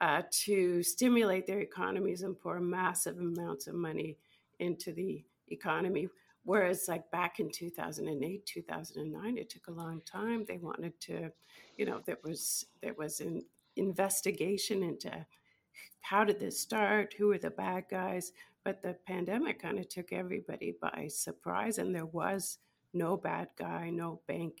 uh, 0.00 0.22
to 0.30 0.82
stimulate 0.82 1.46
their 1.46 1.60
economies 1.60 2.22
and 2.22 2.38
pour 2.38 2.60
massive 2.60 3.18
amounts 3.18 3.66
of 3.66 3.74
money 3.74 4.18
into 4.58 4.92
the 4.92 5.24
economy. 5.48 6.08
Whereas, 6.44 6.86
like 6.86 7.10
back 7.10 7.40
in 7.40 7.50
2008, 7.50 8.46
2009, 8.46 9.38
it 9.38 9.50
took 9.50 9.66
a 9.66 9.72
long 9.72 10.00
time. 10.02 10.44
They 10.46 10.58
wanted 10.58 10.98
to, 11.00 11.30
you 11.76 11.86
know, 11.86 12.00
there 12.06 12.18
was 12.22 12.66
there 12.82 12.94
was 12.94 13.20
an 13.20 13.42
investigation 13.74 14.82
into 14.82 15.26
how 16.02 16.24
did 16.24 16.38
this 16.38 16.60
start, 16.60 17.14
who 17.18 17.28
were 17.28 17.38
the 17.38 17.50
bad 17.50 17.84
guys, 17.90 18.32
but 18.64 18.80
the 18.80 18.96
pandemic 19.06 19.60
kind 19.60 19.78
of 19.78 19.88
took 19.88 20.12
everybody 20.12 20.74
by 20.80 21.08
surprise, 21.08 21.78
and 21.78 21.94
there 21.94 22.06
was 22.06 22.58
no 22.94 23.16
bad 23.16 23.48
guy, 23.58 23.90
no 23.90 24.20
bank, 24.28 24.54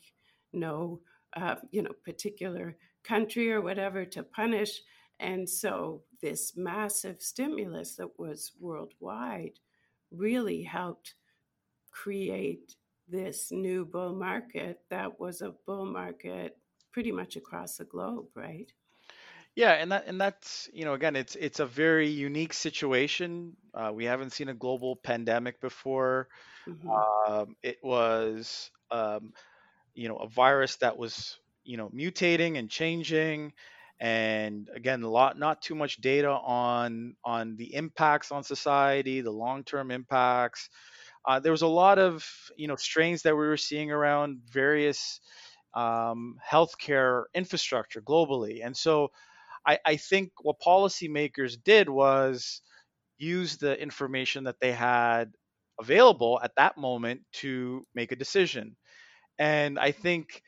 no 0.52 1.00
uh, 1.36 1.56
you 1.70 1.82
know 1.82 1.92
particular 2.04 2.76
country 3.04 3.52
or 3.52 3.60
whatever 3.60 4.04
to 4.04 4.22
punish. 4.22 4.80
And 5.18 5.48
so 5.48 6.02
this 6.20 6.56
massive 6.56 7.20
stimulus 7.20 7.96
that 7.96 8.18
was 8.18 8.52
worldwide 8.60 9.58
really 10.10 10.62
helped 10.62 11.14
create 11.90 12.76
this 13.08 13.50
new 13.50 13.84
bull 13.84 14.14
market 14.14 14.80
that 14.90 15.18
was 15.18 15.40
a 15.40 15.54
bull 15.66 15.86
market 15.86 16.56
pretty 16.92 17.12
much 17.12 17.36
across 17.36 17.76
the 17.76 17.84
globe, 17.84 18.26
right? 18.34 18.72
Yeah, 19.54 19.72
and 19.72 19.90
that 19.90 20.04
and 20.06 20.20
that's 20.20 20.68
you 20.74 20.84
know 20.84 20.92
again 20.92 21.16
it's 21.16 21.34
it's 21.34 21.60
a 21.60 21.66
very 21.66 22.08
unique 22.08 22.52
situation. 22.52 23.56
Uh, 23.72 23.90
we 23.92 24.04
haven't 24.04 24.32
seen 24.32 24.50
a 24.50 24.54
global 24.54 24.96
pandemic 24.96 25.62
before. 25.62 26.28
Mm-hmm. 26.68 26.90
Um, 27.32 27.56
it 27.62 27.78
was 27.82 28.70
um, 28.90 29.32
you 29.94 30.08
know 30.08 30.16
a 30.16 30.28
virus 30.28 30.76
that 30.76 30.98
was 30.98 31.38
you 31.64 31.78
know 31.78 31.88
mutating 31.88 32.58
and 32.58 32.68
changing, 32.68 33.54
and 34.00 34.68
again 34.74 35.02
a 35.02 35.08
lot 35.08 35.38
not 35.38 35.62
too 35.62 35.74
much 35.74 35.96
data 35.98 36.30
on 36.30 37.16
on 37.24 37.56
the 37.56 37.74
impacts 37.74 38.32
on 38.32 38.42
society, 38.44 39.20
the 39.20 39.30
long 39.30 39.64
term 39.64 39.90
impacts. 39.90 40.68
Uh, 41.26 41.40
there 41.40 41.52
was 41.52 41.62
a 41.62 41.66
lot 41.66 41.98
of 41.98 42.26
you 42.56 42.68
know 42.68 42.76
strains 42.76 43.22
that 43.22 43.34
we 43.36 43.46
were 43.46 43.56
seeing 43.56 43.90
around 43.90 44.40
various 44.50 45.20
um, 45.74 46.36
healthcare 46.48 47.24
infrastructure 47.34 48.02
globally, 48.02 48.64
and 48.64 48.76
so 48.76 49.08
I, 49.66 49.78
I 49.86 49.96
think 49.96 50.32
what 50.42 50.60
policymakers 50.60 51.56
did 51.62 51.88
was 51.88 52.62
use 53.18 53.56
the 53.58 53.80
information 53.80 54.44
that 54.44 54.60
they 54.60 54.72
had 54.72 55.32
available 55.80 56.40
at 56.42 56.54
that 56.56 56.76
moment 56.78 57.22
to 57.32 57.86
make 57.94 58.12
a 58.12 58.16
decision. 58.16 58.76
And 59.38 59.78
I 59.78 59.92
think 59.92 60.42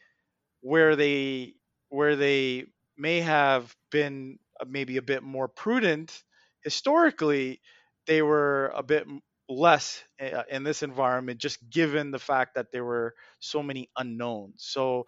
where 0.60 0.96
they 0.96 1.54
where 1.90 2.16
they 2.16 2.66
may 2.98 3.20
have 3.20 3.74
been 3.90 4.38
maybe 4.66 4.96
a 4.96 5.02
bit 5.02 5.22
more 5.22 5.48
prudent 5.48 6.22
historically, 6.62 7.60
they 8.06 8.22
were 8.22 8.72
a 8.74 8.82
bit 8.82 9.06
less 9.48 10.02
uh, 10.20 10.42
in 10.50 10.62
this 10.64 10.82
environment 10.82 11.38
just 11.40 11.58
given 11.70 12.10
the 12.10 12.18
fact 12.18 12.54
that 12.54 12.72
there 12.72 12.84
were 12.84 13.14
so 13.40 13.62
many 13.62 13.88
unknowns. 13.96 14.54
So 14.58 15.06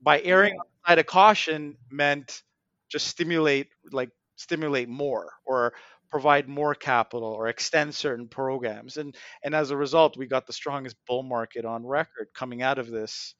by 0.00 0.20
erring 0.22 0.54
on 0.54 0.66
the 0.66 0.90
side 0.90 0.98
of 0.98 1.06
caution 1.06 1.76
meant 1.90 2.42
just 2.90 3.06
stimulate 3.06 3.68
like 3.92 4.10
stimulate 4.36 4.88
more 4.88 5.32
or 5.44 5.74
provide 6.10 6.48
more 6.48 6.74
capital 6.74 7.28
or 7.28 7.48
extend 7.48 7.94
certain 7.94 8.28
programs. 8.28 8.96
And 8.96 9.14
and 9.44 9.54
as 9.54 9.70
a 9.70 9.76
result 9.76 10.16
we 10.16 10.26
got 10.26 10.46
the 10.46 10.52
strongest 10.52 10.96
bull 11.06 11.22
market 11.22 11.64
on 11.64 11.86
record 11.86 12.28
coming 12.34 12.62
out 12.62 12.78
of 12.78 12.90
this 12.90 13.34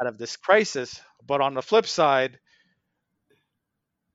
out 0.00 0.06
of 0.06 0.18
this 0.18 0.36
crisis. 0.36 1.00
But 1.26 1.40
on 1.40 1.54
the 1.54 1.62
flip 1.62 1.86
side 1.86 2.38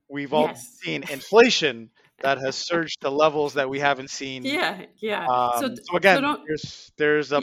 we've 0.08 0.32
all 0.32 0.46
yes. 0.46 0.78
seen 0.82 1.02
inflation 1.10 1.90
that 2.22 2.38
has 2.38 2.56
surged 2.56 3.00
to 3.02 3.10
levels 3.10 3.54
that 3.54 3.68
we 3.68 3.78
haven't 3.78 4.10
seen 4.10 4.44
yeah 4.44 4.84
yeah 4.98 5.26
um, 5.26 5.50
so, 5.60 5.74
so, 5.74 5.96
again 5.96 6.22
so 6.22 6.42
there's 6.46 6.92
there's 6.96 7.32
a 7.32 7.42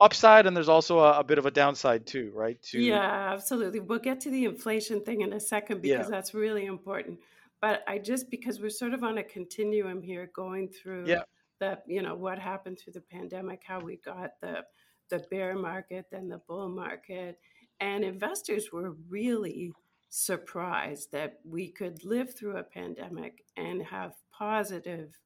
upside 0.00 0.46
and 0.46 0.56
there's 0.56 0.68
also 0.68 1.00
a, 1.00 1.20
a, 1.20 1.24
bit 1.24 1.38
of 1.38 1.46
a 1.46 1.50
downside 1.50 2.06
too, 2.06 2.30
right? 2.34 2.60
To 2.64 2.80
yeah, 2.80 3.32
absolutely. 3.32 3.80
We'll 3.80 3.98
get 3.98 4.20
to 4.22 4.30
the 4.30 4.44
inflation 4.44 5.02
thing 5.02 5.22
in 5.22 5.32
a 5.32 5.40
second 5.40 5.82
because 5.82 6.06
yeah. 6.06 6.10
that's 6.10 6.34
really 6.34 6.66
important. 6.66 7.18
But 7.60 7.82
I 7.88 7.98
just 7.98 8.30
because 8.30 8.60
we're 8.60 8.70
sort 8.70 8.92
of 8.92 9.02
on 9.02 9.18
a 9.18 9.22
continuum 9.22 10.02
here, 10.02 10.30
going 10.34 10.68
through 10.68 11.06
yeah. 11.06 11.22
the 11.58 11.78
you 11.86 12.02
know 12.02 12.14
what 12.14 12.38
happened 12.38 12.78
through 12.78 12.92
the 12.94 13.00
pandemic, 13.00 13.62
how 13.66 13.80
we 13.80 13.96
got 13.96 14.32
the 14.40 14.64
the 15.08 15.24
bear 15.30 15.54
market, 15.54 16.06
then 16.10 16.28
the 16.28 16.40
bull 16.46 16.68
market, 16.68 17.38
and 17.80 18.04
investors 18.04 18.70
were 18.72 18.96
really 19.08 19.72
surprised 20.08 21.12
that 21.12 21.40
we 21.44 21.68
could 21.68 22.04
live 22.04 22.34
through 22.34 22.56
a 22.56 22.62
pandemic 22.62 23.44
and 23.56 23.82
have 23.82 24.14
positive 24.32 25.18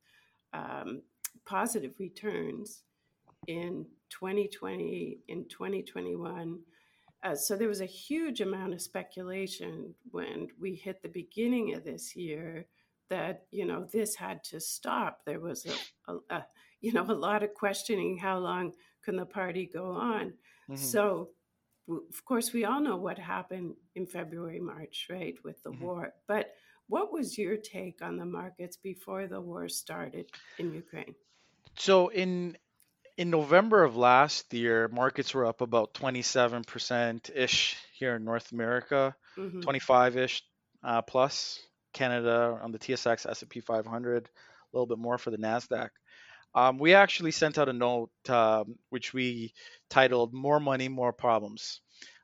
um, 0.53 1.03
positive 1.45 1.93
returns 1.99 2.83
in 3.47 3.87
2020, 4.11 5.19
in 5.29 5.45
2021. 5.49 6.59
Uh, 7.23 7.35
so 7.35 7.57
there 7.57 7.69
was 7.69 7.81
a 7.81 7.87
huge 7.87 8.41
amount 8.41 8.73
of 8.73 8.81
speculation 8.81 9.95
when 10.11 10.49
we 10.59 10.75
hit 10.75 11.03
the 11.03 11.09
beginning 11.09 11.75
of 11.75 11.85
this 11.85 12.17
year 12.17 12.67
that 13.11 13.43
you 13.51 13.67
know 13.67 13.87
this 13.93 14.15
had 14.15 14.43
to 14.45 14.61
stop. 14.61 15.21
There 15.27 15.41
was 15.41 15.67
a, 15.67 16.13
a, 16.13 16.37
a 16.37 16.47
you 16.81 16.93
know 16.93 17.05
a 17.09 17.13
lot 17.13 17.43
of 17.43 17.53
questioning 17.53 18.17
how 18.17 18.39
long 18.39 18.73
can 19.05 19.17
the 19.17 19.27
party 19.27 19.69
go 19.71 19.91
on. 19.91 20.33
Mm-hmm. 20.71 20.77
So 20.77 21.31
of 21.89 22.25
course 22.25 22.53
we 22.53 22.65
all 22.65 22.81
know 22.81 22.97
what 22.97 23.19
happened 23.19 23.75
in 23.95 24.07
February, 24.07 24.61
March, 24.61 25.07
right, 25.11 25.37
with 25.45 25.63
the 25.63 25.71
mm-hmm. 25.71 25.85
war. 25.85 26.15
But 26.27 26.55
what 26.89 27.13
was 27.13 27.39
your 27.39 27.57
take 27.57 28.03
on 28.03 28.17
the 28.17 28.25
markets 28.25 28.77
before 28.77 29.27
the 29.27 29.41
war 29.41 29.69
started 29.69 30.31
in 30.59 30.75
Ukraine? 30.75 31.15
So 31.77 32.09
in 32.09 32.57
in 33.17 33.31
November 33.31 33.85
of 33.85 33.97
last 33.97 34.53
year, 34.55 34.89
markets 34.89 35.35
were 35.35 35.45
up 35.45 35.61
about 35.61 35.93
27% 35.93 37.31
ish 37.35 37.77
here 37.93 38.17
in 38.17 38.25
North 38.25 38.53
America, 38.53 39.15
hmm 39.35 39.61
25 39.61 40.17
ish 40.17 40.43
uh, 40.83 41.03
plus. 41.03 41.61
Canada 41.93 42.59
on 42.63 42.73
the 42.73 42.79
TSX, 42.79 43.29
S&P 43.29 43.61
500, 43.61 44.27
a 44.27 44.77
little 44.77 44.87
bit 44.87 44.99
more 44.99 45.19
for 45.19 45.31
the 45.31 45.39
Nasdaq. 45.39 45.91
Um, 46.55 46.79
we 46.79 46.95
actually 46.95 47.31
sent 47.33 47.59
out 47.59 47.69
a 47.69 47.73
note 47.73 48.11
um, 48.29 48.77
which 48.91 49.13
we 49.15 49.53
titled 49.89 50.35
"More 50.35 50.61
Money, 50.61 50.89
More 50.89 51.13
Problems," 51.13 51.81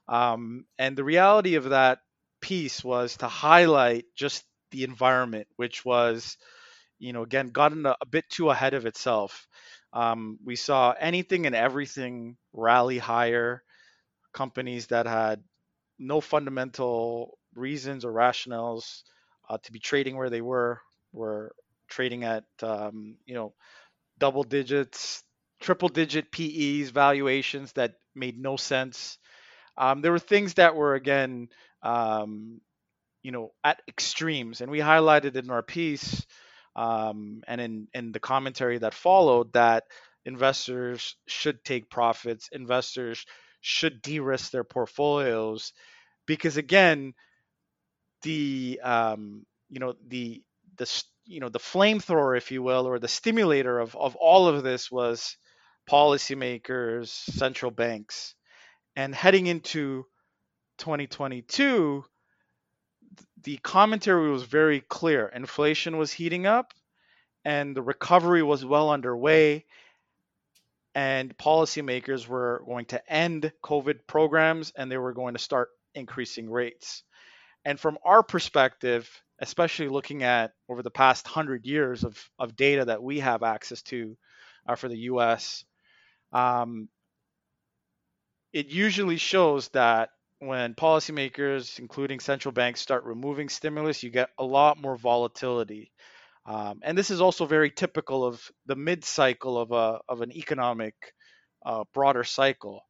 um, 0.09 0.65
and 0.79 0.97
the 0.97 1.05
reality 1.05 1.55
of 1.57 1.71
that 1.71 2.01
piece 2.41 2.85
was 2.85 3.17
to 3.19 3.29
highlight 3.29 4.05
just 4.17 4.45
the 4.73 4.85
environment, 4.85 5.49
which 5.57 5.85
was 5.85 6.37
you 6.99 7.13
know, 7.13 7.23
again, 7.23 7.49
gotten 7.51 7.87
a, 7.87 7.97
a 8.01 8.07
bit 8.07 8.25
too 8.31 8.51
ahead 8.51 8.75
of 8.75 8.87
itself. 8.87 9.47
Um, 9.93 10.39
we 10.45 10.57
saw 10.57 10.93
anything 10.99 11.47
and 11.47 11.55
everything 11.55 12.37
rally 12.53 12.99
higher. 12.99 13.63
Companies 14.33 14.89
that 14.89 15.07
had 15.07 15.43
no 15.99 16.21
fundamental 16.21 17.39
reasons 17.55 18.05
or 18.05 18.13
rationales 18.13 19.03
uh, 19.49 19.59
to 19.65 19.73
be 19.73 19.79
trading 19.81 20.17
where 20.17 20.31
they 20.31 20.43
were 20.43 20.81
were 21.13 21.55
trading 21.89 22.25
at 22.25 22.45
um, 22.63 23.17
you 23.27 23.35
know 23.35 23.55
double 24.19 24.45
digits, 24.45 25.23
triple 25.61 25.89
digit 25.89 26.31
PEs, 26.33 26.91
valuations 26.91 27.73
that 27.73 27.95
made 28.15 28.39
no 28.39 28.57
sense. 28.57 29.19
Um, 29.79 30.03
there 30.03 30.13
were 30.13 30.19
things 30.19 30.55
that 30.55 30.77
were 30.77 30.95
again 30.95 31.49
um, 31.83 32.61
you 33.23 33.33
know 33.33 33.53
at 33.65 33.83
extremes, 33.89 34.61
and 34.61 34.71
we 34.71 34.79
highlighted 34.79 35.37
in 35.37 35.51
our 35.51 35.63
piece 35.63 36.27
um, 36.77 37.43
and 37.49 37.61
in, 37.61 37.89
in 37.95 38.13
the 38.13 38.21
commentary 38.21 38.79
that 38.79 38.95
followed 38.95 39.53
that 39.55 39.85
investors 40.25 41.17
should 41.27 41.65
take 41.65 41.91
profits, 41.91 42.49
investors 42.53 43.25
should 43.61 44.03
de-risk 44.03 44.51
their 44.53 44.65
portfolios 44.65 45.73
because 46.27 46.57
again, 46.57 47.15
the 48.23 48.81
um, 48.83 49.45
you 49.71 49.81
know 49.81 49.95
the 50.07 50.43
the 50.77 51.05
you 51.25 51.41
know 51.41 51.49
the 51.49 51.59
flamethrower, 51.59 52.37
if 52.37 52.51
you 52.51 52.63
will, 52.63 52.87
or 52.87 52.99
the 52.99 53.09
stimulator 53.09 53.79
of 53.79 53.97
of 53.97 54.17
all 54.17 54.49
of 54.49 54.63
this 54.63 54.91
was 54.91 55.37
policymakers, 55.89 57.09
central 57.09 57.71
banks, 57.71 58.35
and 58.97 59.15
heading 59.15 59.47
into 59.47 60.07
2022, 60.79 62.05
the 63.43 63.57
commentary 63.59 64.31
was 64.31 64.43
very 64.43 64.81
clear. 64.81 65.27
Inflation 65.29 65.97
was 65.97 66.13
heating 66.13 66.47
up, 66.47 66.75
and 67.45 67.77
the 67.77 67.83
recovery 67.83 68.43
was 68.43 68.65
well 68.65 68.91
underway 68.91 69.65
and 70.97 71.37
policymakers 71.37 72.27
were 72.27 72.63
going 72.65 72.87
to 72.87 73.13
end 73.13 73.53
COVID 73.63 74.07
programs 74.07 74.73
and 74.75 74.91
they 74.91 74.97
were 74.97 75.13
going 75.13 75.35
to 75.35 75.39
start 75.39 75.69
increasing 75.95 76.51
rates. 76.51 77.03
And 77.67 77.79
from 77.79 77.99
our 78.03 78.23
perspective, 78.23 79.07
especially 79.41 79.89
looking 79.89 80.23
at 80.23 80.53
over 80.69 80.83
the 80.83 80.91
past 80.91 81.27
100 81.27 81.67
years 81.67 82.05
of, 82.05 82.19
of 82.39 82.57
data 82.57 82.85
that 82.87 83.03
we 83.03 83.21
have 83.21 83.43
access 83.43 83.83
to 83.83 84.17
uh, 84.67 84.75
for 84.75 84.89
the 84.89 84.99
US, 84.99 85.65
um, 86.33 86.89
it 88.53 88.67
usually 88.67 89.19
shows 89.19 89.69
that 89.71 90.11
when 90.39 90.75
policymakers, 90.75 91.79
including 91.79 92.21
central 92.21 92.53
banks, 92.53 92.81
start 92.81 93.05
removing 93.05 93.49
stimulus, 93.49 94.03
you 94.03 94.11
get 94.11 94.31
a 94.39 94.45
lot 94.45 94.81
more 94.81 94.97
volatility. 94.97 95.93
Um, 96.47 96.81
and 96.83 96.97
this 96.97 97.11
is 97.11 97.21
also 97.21 97.47
very 97.47 97.71
typical 97.71 98.25
of 98.25 98.41
the 98.67 98.77
mid 98.77 99.05
cycle 99.05 99.59
of, 99.59 99.73
a, 99.73 100.01
of 100.09 100.21
an 100.21 100.33
economic 100.33 100.95
uh, 101.65 101.85
broader 101.93 102.23
cycle. 102.25 102.83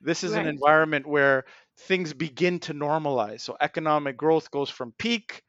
This 0.00 0.24
is 0.24 0.32
an 0.34 0.46
environment 0.46 1.06
where 1.06 1.44
things 1.80 2.12
begin 2.12 2.60
to 2.60 2.74
normalize. 2.74 3.40
So 3.40 3.56
economic 3.60 4.16
growth 4.16 4.50
goes 4.50 4.68
from 4.68 4.92
peak 4.98 5.42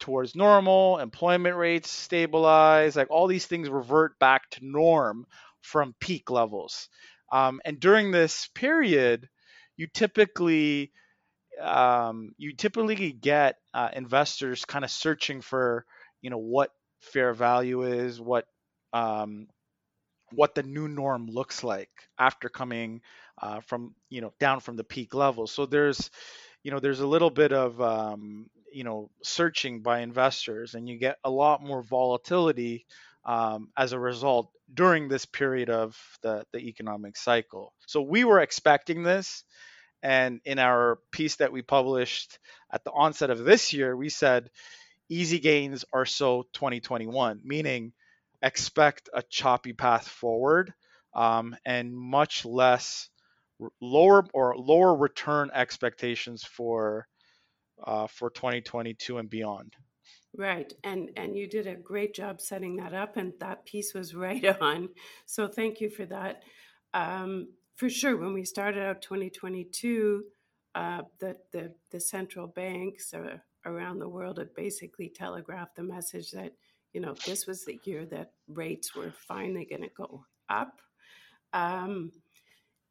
towards 0.00 0.34
normal, 0.34 0.98
employment 0.98 1.56
rates 1.56 1.90
stabilize, 1.90 2.96
like 2.96 3.10
all 3.10 3.26
these 3.26 3.46
things 3.46 3.68
revert 3.68 4.18
back 4.18 4.48
to 4.50 4.66
norm 4.66 5.26
from 5.62 5.94
peak 6.00 6.30
levels. 6.30 6.88
Um, 7.32 7.60
and 7.64 7.80
during 7.80 8.10
this 8.10 8.48
period, 8.54 9.28
you 9.76 9.86
typically 9.92 10.92
um, 11.60 12.34
you 12.36 12.52
typically 12.54 13.12
get 13.12 13.56
uh, 13.72 13.90
investors 13.94 14.64
kind 14.64 14.84
of 14.84 14.90
searching 14.90 15.40
for 15.40 15.84
you 16.20 16.30
know 16.30 16.38
what 16.38 16.70
fair 17.00 17.32
value 17.34 17.82
is, 17.82 18.20
what 18.20 18.46
um, 18.92 19.46
what 20.32 20.54
the 20.54 20.62
new 20.62 20.88
norm 20.88 21.26
looks 21.26 21.62
like 21.62 21.90
after 22.18 22.48
coming 22.48 23.00
uh, 23.40 23.60
from 23.60 23.94
you 24.10 24.20
know 24.20 24.32
down 24.40 24.60
from 24.60 24.76
the 24.76 24.84
peak 24.84 25.14
level. 25.14 25.46
So 25.46 25.66
there's 25.66 26.10
you 26.62 26.70
know 26.70 26.80
there's 26.80 27.00
a 27.00 27.06
little 27.06 27.30
bit 27.30 27.52
of 27.52 27.80
um, 27.80 28.48
you 28.74 28.84
know 28.84 29.10
searching 29.22 29.80
by 29.82 30.00
investors, 30.00 30.74
and 30.74 30.88
you 30.88 30.98
get 30.98 31.18
a 31.24 31.30
lot 31.30 31.62
more 31.62 31.82
volatility 31.82 32.86
um, 33.24 33.68
as 33.76 33.92
a 33.92 33.98
result 33.98 34.50
during 34.72 35.08
this 35.08 35.24
period 35.24 35.70
of 35.70 35.96
the 36.22 36.44
the 36.52 36.58
economic 36.58 37.16
cycle. 37.16 37.72
So 37.86 38.02
we 38.02 38.24
were 38.24 38.40
expecting 38.40 39.02
this, 39.02 39.44
and 40.02 40.40
in 40.44 40.58
our 40.58 40.98
piece 41.12 41.36
that 41.36 41.52
we 41.52 41.62
published 41.62 42.38
at 42.72 42.84
the 42.84 42.92
onset 42.92 43.30
of 43.30 43.44
this 43.44 43.72
year, 43.72 43.96
we 43.96 44.08
said 44.08 44.50
easy 45.08 45.38
gains 45.38 45.84
are 45.92 46.06
so 46.06 46.44
2021, 46.54 47.40
meaning 47.44 47.92
expect 48.42 49.08
a 49.14 49.22
choppy 49.22 49.72
path 49.72 50.08
forward 50.08 50.74
um, 51.14 51.56
and 51.64 51.94
much 51.94 52.44
less 52.44 53.08
lower 53.80 54.24
or 54.34 54.56
lower 54.56 54.94
return 54.96 55.50
expectations 55.54 56.44
for 56.44 57.06
uh, 57.82 58.06
for 58.06 58.30
2022 58.30 59.18
and 59.18 59.30
beyond. 59.30 59.74
Right. 60.36 60.72
And 60.82 61.10
and 61.16 61.36
you 61.36 61.46
did 61.46 61.66
a 61.66 61.76
great 61.76 62.14
job 62.14 62.40
setting 62.40 62.76
that 62.76 62.92
up 62.92 63.16
and 63.16 63.32
that 63.40 63.64
piece 63.66 63.94
was 63.94 64.14
right 64.26 64.44
on. 64.60 64.88
So 65.26 65.46
thank 65.46 65.80
you 65.80 65.90
for 65.90 66.06
that. 66.06 66.42
Um, 66.92 67.48
for 67.76 67.88
sure, 67.88 68.16
when 68.16 68.32
we 68.32 68.44
started 68.44 68.82
out 68.82 69.02
2022, 69.02 70.24
uh, 70.74 71.02
the, 71.20 71.36
the 71.52 71.74
the 71.90 72.00
central 72.00 72.46
banks 72.46 73.14
uh, 73.14 73.38
around 73.64 73.98
the 73.98 74.08
world 74.08 74.38
had 74.38 74.54
basically 74.54 75.08
telegraphed 75.08 75.76
the 75.76 75.82
message 75.82 76.30
that 76.32 76.52
you 76.92 77.00
know 77.00 77.14
this 77.26 77.46
was 77.46 77.64
the 77.64 77.78
year 77.84 78.04
that 78.06 78.32
rates 78.48 78.94
were 78.94 79.12
finally 79.28 79.66
going 79.68 79.82
to 79.82 79.90
go 79.96 80.24
up. 80.48 80.80
Um, 81.52 82.10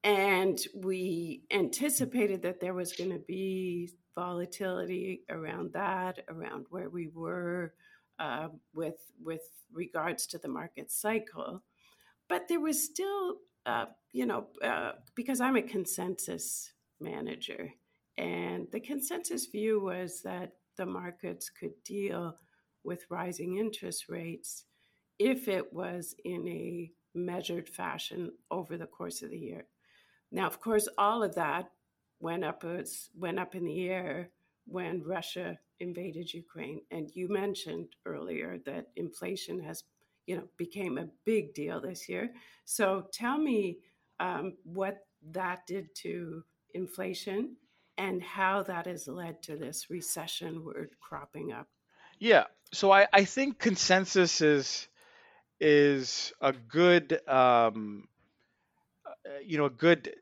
and 0.03 0.59
we 0.75 1.43
anticipated 1.51 2.41
that 2.41 2.59
there 2.59 2.73
was 2.73 2.93
going 2.93 3.11
to 3.11 3.19
be 3.19 3.89
volatility 4.15 5.23
around 5.29 5.73
that, 5.73 6.19
around 6.29 6.65
where 6.69 6.89
we 6.89 7.07
were 7.07 7.73
uh, 8.19 8.49
with 8.73 9.11
with 9.21 9.41
regards 9.71 10.27
to 10.27 10.37
the 10.37 10.47
market 10.47 10.91
cycle. 10.91 11.63
But 12.29 12.47
there 12.47 12.59
was 12.59 12.83
still, 12.83 13.37
uh, 13.65 13.85
you 14.11 14.25
know, 14.25 14.47
uh, 14.63 14.93
because 15.15 15.41
I'm 15.41 15.55
a 15.55 15.61
consensus 15.61 16.71
manager, 16.99 17.73
and 18.17 18.67
the 18.71 18.79
consensus 18.79 19.47
view 19.47 19.81
was 19.81 20.21
that 20.21 20.53
the 20.77 20.85
markets 20.85 21.49
could 21.49 21.83
deal 21.83 22.37
with 22.83 23.05
rising 23.09 23.57
interest 23.57 24.09
rates 24.09 24.65
if 25.19 25.47
it 25.47 25.71
was 25.71 26.15
in 26.25 26.47
a 26.47 26.91
measured 27.15 27.69
fashion 27.69 28.31
over 28.49 28.77
the 28.77 28.87
course 28.87 29.21
of 29.21 29.29
the 29.29 29.37
year. 29.37 29.65
Now, 30.31 30.47
of 30.47 30.59
course, 30.59 30.87
all 30.97 31.23
of 31.23 31.35
that 31.35 31.69
went 32.19 32.43
up 32.43 32.63
went 33.15 33.39
up 33.39 33.55
in 33.55 33.65
the 33.65 33.89
air 33.89 34.29
when 34.65 35.03
Russia 35.03 35.59
invaded 35.79 36.33
Ukraine. 36.33 36.81
And 36.91 37.11
you 37.13 37.27
mentioned 37.27 37.89
earlier 38.05 38.59
that 38.65 38.87
inflation 38.95 39.59
has, 39.63 39.83
you 40.25 40.37
know, 40.37 40.47
became 40.57 40.97
a 40.97 41.09
big 41.25 41.53
deal 41.53 41.81
this 41.81 42.07
year. 42.07 42.31
So 42.65 43.07
tell 43.11 43.37
me 43.37 43.79
um, 44.19 44.53
what 44.63 45.05
that 45.31 45.67
did 45.67 45.93
to 45.95 46.43
inflation 46.73 47.55
and 47.97 48.21
how 48.21 48.63
that 48.63 48.87
has 48.87 49.07
led 49.07 49.43
to 49.43 49.55
this 49.55 49.89
recession 49.89 50.63
word 50.63 50.91
cropping 50.99 51.51
up. 51.51 51.67
Yeah. 52.19 52.45
So 52.71 52.91
I, 52.91 53.07
I 53.13 53.25
think 53.25 53.59
consensus 53.59 54.41
is 54.41 54.87
is 55.59 56.33
a 56.41 56.51
good 56.51 57.19
um, 57.27 58.07
uh, 59.05 59.39
you 59.45 59.57
know 59.57 59.65
a 59.65 59.69
good 59.69 60.15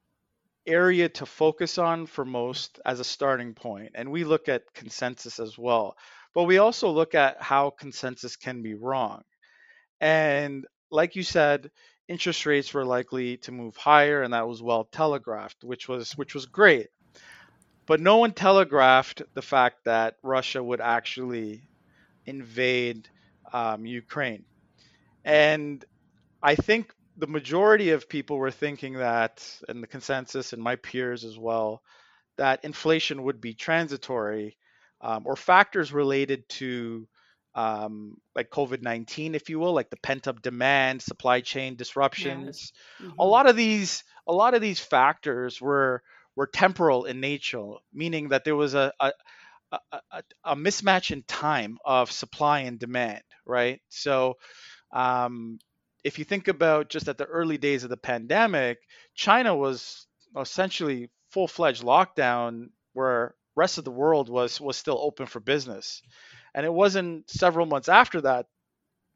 area 0.67 1.09
to 1.09 1.25
focus 1.25 1.77
on 1.77 2.05
for 2.05 2.25
most 2.25 2.79
as 2.85 2.99
a 2.99 3.03
starting 3.03 3.53
point 3.53 3.91
and 3.95 4.11
we 4.11 4.23
look 4.23 4.47
at 4.47 4.73
consensus 4.73 5.39
as 5.39 5.57
well. 5.57 5.97
But 6.33 6.43
we 6.43 6.59
also 6.59 6.89
look 6.89 7.15
at 7.15 7.41
how 7.41 7.71
consensus 7.71 8.35
can 8.35 8.61
be 8.61 8.73
wrong. 8.75 9.23
And 9.99 10.65
like 10.91 11.15
you 11.15 11.23
said 11.23 11.71
interest 12.07 12.45
rates 12.45 12.73
were 12.73 12.85
likely 12.85 13.37
to 13.37 13.51
move 13.51 13.75
higher 13.77 14.21
and 14.21 14.33
that 14.33 14.47
was 14.47 14.61
well 14.61 14.83
telegraphed 14.85 15.63
which 15.63 15.87
was 15.87 16.11
which 16.17 16.33
was 16.33 16.45
great. 16.45 16.87
But 17.87 17.99
no 17.99 18.17
one 18.17 18.31
telegraphed 18.31 19.23
the 19.33 19.41
fact 19.41 19.85
that 19.85 20.15
russia 20.23 20.63
would 20.63 20.81
actually 20.81 21.63
invade 22.25 23.09
um, 23.51 23.85
ukraine. 23.85 24.45
And 25.23 25.83
I 26.41 26.55
think 26.55 26.93
the 27.21 27.27
majority 27.27 27.91
of 27.91 28.09
people 28.09 28.37
were 28.37 28.49
thinking 28.49 28.93
that, 28.93 29.47
and 29.69 29.83
the 29.83 29.87
consensus 29.87 30.53
and 30.53 30.61
my 30.61 30.75
peers 30.75 31.23
as 31.23 31.37
well, 31.37 31.83
that 32.37 32.65
inflation 32.65 33.21
would 33.21 33.39
be 33.39 33.53
transitory 33.53 34.57
um, 35.01 35.23
or 35.27 35.35
factors 35.35 35.93
related 35.93 36.49
to 36.49 37.07
um, 37.53 38.17
like 38.35 38.49
COVID 38.49 38.81
19, 38.81 39.35
if 39.35 39.51
you 39.51 39.59
will, 39.59 39.73
like 39.73 39.91
the 39.91 39.97
pent 39.97 40.27
up 40.27 40.41
demand, 40.41 41.03
supply 41.03 41.41
chain 41.41 41.75
disruptions. 41.75 42.71
Yes. 42.99 43.09
Mm-hmm. 43.09 43.19
A 43.19 43.25
lot 43.25 43.47
of 43.47 43.55
these, 43.55 44.03
a 44.25 44.33
lot 44.33 44.55
of 44.55 44.61
these 44.61 44.79
factors 44.79 45.61
were 45.61 46.01
were 46.35 46.47
temporal 46.47 47.05
in 47.05 47.19
nature, 47.19 47.73
meaning 47.93 48.29
that 48.29 48.45
there 48.45 48.55
was 48.55 48.73
a, 48.73 48.91
a 48.99 49.11
a, 49.71 49.79
a, 50.11 50.23
a 50.43 50.55
mismatch 50.55 51.11
in 51.11 51.23
time 51.23 51.77
of 51.85 52.11
supply 52.11 52.61
and 52.61 52.79
demand, 52.79 53.23
right? 53.45 53.79
So, 53.89 54.37
um, 54.91 55.59
if 56.03 56.19
you 56.19 56.25
think 56.25 56.47
about 56.47 56.89
just 56.89 57.07
at 57.07 57.17
the 57.17 57.25
early 57.25 57.57
days 57.57 57.83
of 57.83 57.89
the 57.89 57.97
pandemic, 57.97 58.79
China 59.15 59.55
was 59.55 60.07
essentially 60.39 61.09
full-fledged 61.31 61.83
lockdown, 61.83 62.69
where 62.93 63.35
rest 63.55 63.77
of 63.77 63.83
the 63.83 63.91
world 63.91 64.29
was 64.29 64.59
was 64.59 64.77
still 64.77 64.99
open 64.99 65.25
for 65.25 65.39
business. 65.39 66.01
And 66.53 66.65
it 66.65 66.73
wasn't 66.73 67.29
several 67.29 67.65
months 67.65 67.89
after 67.89 68.21
that 68.21 68.47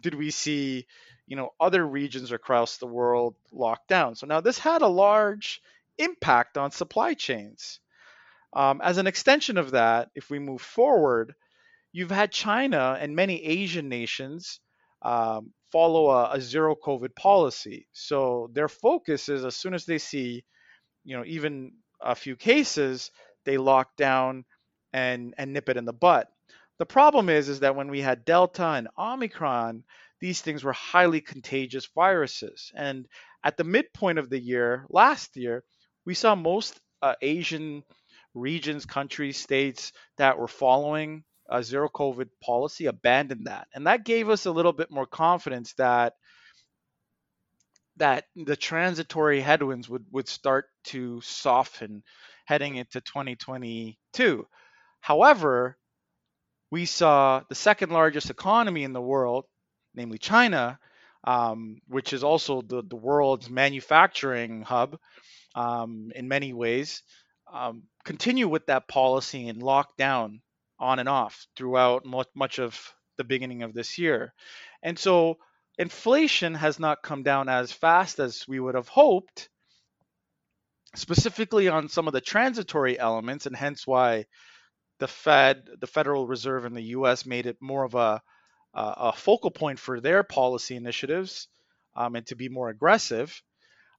did 0.01 0.13
we 0.13 0.29
see, 0.31 0.85
you 1.27 1.35
know, 1.35 1.49
other 1.59 1.85
regions 1.85 2.31
across 2.31 2.77
the 2.77 2.87
world 2.87 3.35
locked 3.51 3.87
down. 3.87 4.15
So 4.15 4.27
now 4.27 4.41
this 4.41 4.59
had 4.59 4.81
a 4.81 4.87
large 4.87 5.61
impact 5.97 6.57
on 6.57 6.71
supply 6.71 7.13
chains. 7.13 7.79
Um, 8.53 8.81
as 8.83 8.97
an 8.97 9.07
extension 9.07 9.57
of 9.57 9.71
that, 9.71 10.09
if 10.15 10.29
we 10.29 10.39
move 10.39 10.61
forward, 10.61 11.33
you've 11.91 12.11
had 12.11 12.31
China 12.31 12.97
and 12.99 13.15
many 13.15 13.43
Asian 13.43 13.89
nations 13.89 14.59
um, 15.01 15.51
follow 15.71 16.09
a, 16.09 16.31
a, 16.33 16.41
zero 16.41 16.75
COVID 16.75 17.15
policy. 17.15 17.87
So 17.93 18.49
their 18.53 18.67
focus 18.67 19.29
is 19.29 19.45
as 19.45 19.55
soon 19.55 19.73
as 19.73 19.85
they 19.85 19.97
see, 19.97 20.43
you 21.03 21.17
know, 21.17 21.23
even 21.25 21.73
a 22.01 22.15
few 22.15 22.35
cases, 22.35 23.11
they 23.45 23.57
lock 23.57 23.95
down 23.95 24.45
and 24.93 25.33
and 25.37 25.53
nip 25.53 25.69
it 25.69 25.77
in 25.77 25.85
the 25.85 25.93
butt. 25.93 26.27
The 26.77 26.85
problem 26.85 27.29
is 27.29 27.49
is 27.49 27.61
that 27.61 27.75
when 27.75 27.89
we 27.89 28.01
had 28.01 28.25
Delta 28.25 28.65
and 28.65 28.87
Omicron, 28.97 29.83
these 30.19 30.41
things 30.41 30.63
were 30.63 30.73
highly 30.73 31.21
contagious 31.21 31.87
viruses. 31.93 32.71
And 32.75 33.07
at 33.43 33.57
the 33.57 33.63
midpoint 33.63 34.19
of 34.19 34.29
the 34.29 34.39
year, 34.39 34.85
last 34.89 35.37
year, 35.37 35.63
we 36.05 36.13
saw 36.13 36.35
most 36.35 36.79
uh, 37.01 37.15
Asian 37.21 37.83
regions, 38.33 38.85
countries, 38.85 39.37
states 39.37 39.91
that 40.17 40.37
were 40.37 40.47
following 40.47 41.23
a 41.49 41.63
zero 41.63 41.89
COVID 41.89 42.29
policy 42.43 42.87
abandoned 42.87 43.47
that. 43.47 43.67
And 43.73 43.87
that 43.87 44.05
gave 44.05 44.29
us 44.29 44.45
a 44.45 44.51
little 44.51 44.73
bit 44.73 44.91
more 44.91 45.05
confidence 45.05 45.73
that 45.73 46.13
that 47.97 48.25
the 48.35 48.57
transitory 48.57 49.39
headwinds 49.39 49.87
would, 49.87 50.05
would 50.11 50.27
start 50.27 50.65
to 50.83 51.21
soften 51.21 52.03
heading 52.45 52.75
into 52.75 52.99
2022. 52.99 54.47
However, 54.99 55.77
we 56.71 56.85
saw 56.85 57.41
the 57.47 57.55
second 57.55 57.91
largest 57.91 58.29
economy 58.29 58.83
in 58.83 58.91
the 58.91 59.01
world, 59.01 59.45
namely 59.93 60.17
China, 60.17 60.77
um, 61.23 61.79
which 61.87 62.11
is 62.11 62.23
also 62.23 62.61
the, 62.61 62.83
the 62.83 62.95
world's 62.95 63.49
manufacturing 63.49 64.61
hub 64.61 64.97
um, 65.55 66.11
in 66.13 66.27
many 66.27 66.53
ways, 66.53 67.01
um, 67.51 67.83
continue 68.03 68.47
with 68.47 68.65
that 68.67 68.87
policy 68.87 69.47
and 69.47 69.63
lock 69.63 69.95
down 69.97 70.41
on 70.79 70.99
and 70.99 71.09
off 71.09 71.47
throughout 71.55 72.05
much 72.35 72.59
of 72.59 72.93
the 73.17 73.23
beginning 73.23 73.63
of 73.63 73.73
this 73.73 73.97
year. 73.97 74.33
And 74.83 74.97
so 74.99 75.37
inflation 75.77 76.55
has 76.55 76.79
not 76.79 77.03
come 77.03 77.23
down 77.23 77.49
as 77.49 77.71
fast 77.71 78.19
as 78.19 78.47
we 78.47 78.59
would 78.59 78.75
have 78.75 78.87
hoped, 78.89 79.49
specifically 80.95 81.67
on 81.67 81.89
some 81.89 82.07
of 82.07 82.13
the 82.13 82.21
transitory 82.21 82.99
elements, 82.99 83.45
and 83.45 83.55
hence 83.55 83.85
why 83.87 84.25
the 84.99 85.07
Fed, 85.07 85.67
the 85.79 85.87
Federal 85.87 86.27
Reserve 86.27 86.65
in 86.65 86.73
the 86.73 86.83
U.S., 86.83 87.25
made 87.25 87.45
it 87.45 87.57
more 87.61 87.83
of 87.83 87.95
a 87.95 88.21
a 88.75 89.13
focal 89.13 89.51
point 89.51 89.79
for 89.79 90.01
their 90.01 90.21
policy 90.21 90.75
initiatives 90.75 91.47
um, 91.95 92.15
and 92.15 92.25
to 92.27 92.35
be 92.35 92.49
more 92.49 92.67
aggressive. 92.69 93.41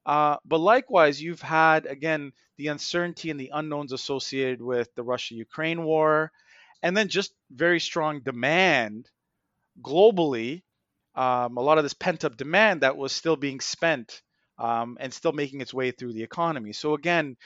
Uh, 0.04 0.36
but 0.44 0.58
likewise, 0.58 1.20
you've 1.20 1.40
had 1.40 1.86
again 1.86 2.32
the 2.58 2.68
uncertainty 2.68 3.30
and 3.30 3.40
the 3.40 3.50
unknowns 3.52 3.92
associated 3.92 4.60
with 4.62 4.94
the 4.94 5.02
Russia-Ukraine 5.02 5.82
war, 5.82 6.30
and 6.82 6.96
then 6.96 7.08
just 7.08 7.32
very 7.50 7.80
strong 7.80 8.20
demand 8.20 9.08
globally. 9.82 10.62
Um, 11.14 11.56
a 11.56 11.62
lot 11.62 11.78
of 11.78 11.84
this 11.84 11.94
pent-up 11.94 12.36
demand 12.36 12.82
that 12.82 12.96
was 12.96 13.12
still 13.12 13.36
being 13.36 13.60
spent 13.60 14.20
um, 14.58 14.98
and 15.00 15.12
still 15.12 15.32
making 15.32 15.60
its 15.60 15.72
way 15.72 15.90
through 15.90 16.12
the 16.12 16.22
economy. 16.22 16.72
So 16.72 16.94
again, 16.94 17.36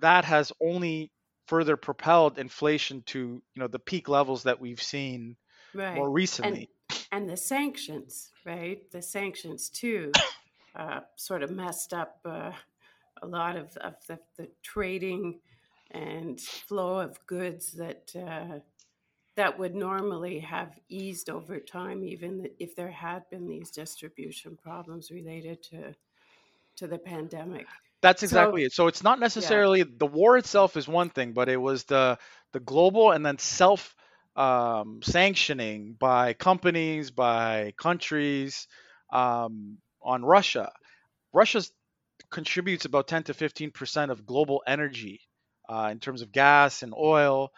that 0.00 0.24
has 0.24 0.52
only 0.60 1.10
further 1.46 1.76
propelled 1.76 2.38
inflation 2.38 3.02
to 3.06 3.18
you 3.18 3.60
know 3.60 3.68
the 3.68 3.78
peak 3.78 4.08
levels 4.08 4.42
that 4.42 4.60
we've 4.60 4.82
seen 4.82 5.36
right. 5.74 5.94
more 5.94 6.10
recently. 6.10 6.68
And, 6.90 7.06
and, 7.12 7.30
the 7.30 7.36
sanctions, 7.36 8.30
right? 8.44 8.90
The 8.90 9.02
sanctions 9.02 9.68
too, 9.68 10.12
uh, 10.74 11.00
sort 11.16 11.42
of 11.42 11.50
messed 11.50 11.92
up 11.94 12.18
uh, 12.24 12.52
a 13.22 13.26
lot 13.26 13.56
of, 13.56 13.76
of 13.78 13.94
the, 14.08 14.18
the, 14.36 14.48
trading 14.62 15.40
and 15.96 16.40
flow 16.40 17.00
of 17.00 17.18
goods 17.26 17.72
that 17.72 18.12
uh, 18.14 18.58
that 19.36 19.58
would 19.58 19.74
normally 19.74 20.38
have 20.40 20.78
eased 20.88 21.28
over 21.28 21.58
time, 21.58 22.02
even 22.04 22.48
if 22.58 22.74
there 22.74 22.90
had 22.90 23.28
been 23.30 23.46
these 23.46 23.70
distribution 23.70 24.56
problems 24.62 25.10
related 25.10 25.62
to 25.64 25.94
to 26.76 26.86
the 26.86 26.98
pandemic. 26.98 27.66
That's 28.02 28.22
exactly 28.22 28.62
so, 28.62 28.66
it. 28.66 28.72
So 28.72 28.86
it's 28.88 29.02
not 29.02 29.18
necessarily 29.18 29.80
yeah. 29.80 29.96
the 29.98 30.06
war 30.06 30.36
itself 30.36 30.76
is 30.76 30.86
one 30.86 31.10
thing, 31.10 31.32
but 31.32 31.48
it 31.48 31.60
was 31.60 31.84
the 31.84 32.18
the 32.52 32.60
global 32.60 33.12
and 33.12 33.24
then 33.24 33.38
self 33.38 33.94
um, 34.36 35.00
sanctioning 35.02 35.96
by 35.98 36.34
companies, 36.34 37.10
by 37.10 37.72
countries 37.78 38.68
um, 39.10 39.78
on 40.02 40.24
Russia. 40.24 40.72
Russia 41.32 41.62
contributes 42.30 42.84
about 42.84 43.08
10 43.08 43.24
to 43.24 43.34
15 43.34 43.70
percent 43.70 44.10
of 44.10 44.26
global 44.26 44.62
energy 44.66 45.20
uh, 45.68 45.88
in 45.92 45.98
terms 45.98 46.22
of 46.22 46.32
gas 46.32 46.82
and 46.82 46.94
oil. 46.94 47.52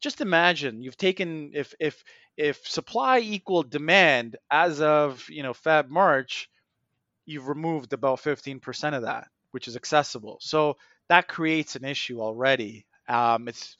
Just 0.00 0.20
imagine 0.20 0.82
you've 0.82 0.96
taken 0.96 1.52
if 1.54 1.74
if 1.78 2.02
if 2.36 2.66
supply 2.66 3.18
equaled 3.18 3.70
demand 3.70 4.36
as 4.50 4.80
of 4.80 5.28
you 5.28 5.42
know 5.42 5.52
Feb 5.52 5.88
March, 5.88 6.48
you've 7.26 7.48
removed 7.48 7.92
about 7.92 8.20
15 8.20 8.60
percent 8.60 8.94
of 8.94 9.02
that 9.02 9.28
which 9.50 9.68
is 9.68 9.76
accessible. 9.76 10.38
So 10.40 10.76
that 11.08 11.28
creates 11.28 11.76
an 11.76 11.84
issue 11.84 12.20
already. 12.20 12.86
Um, 13.08 13.48
it's 13.48 13.76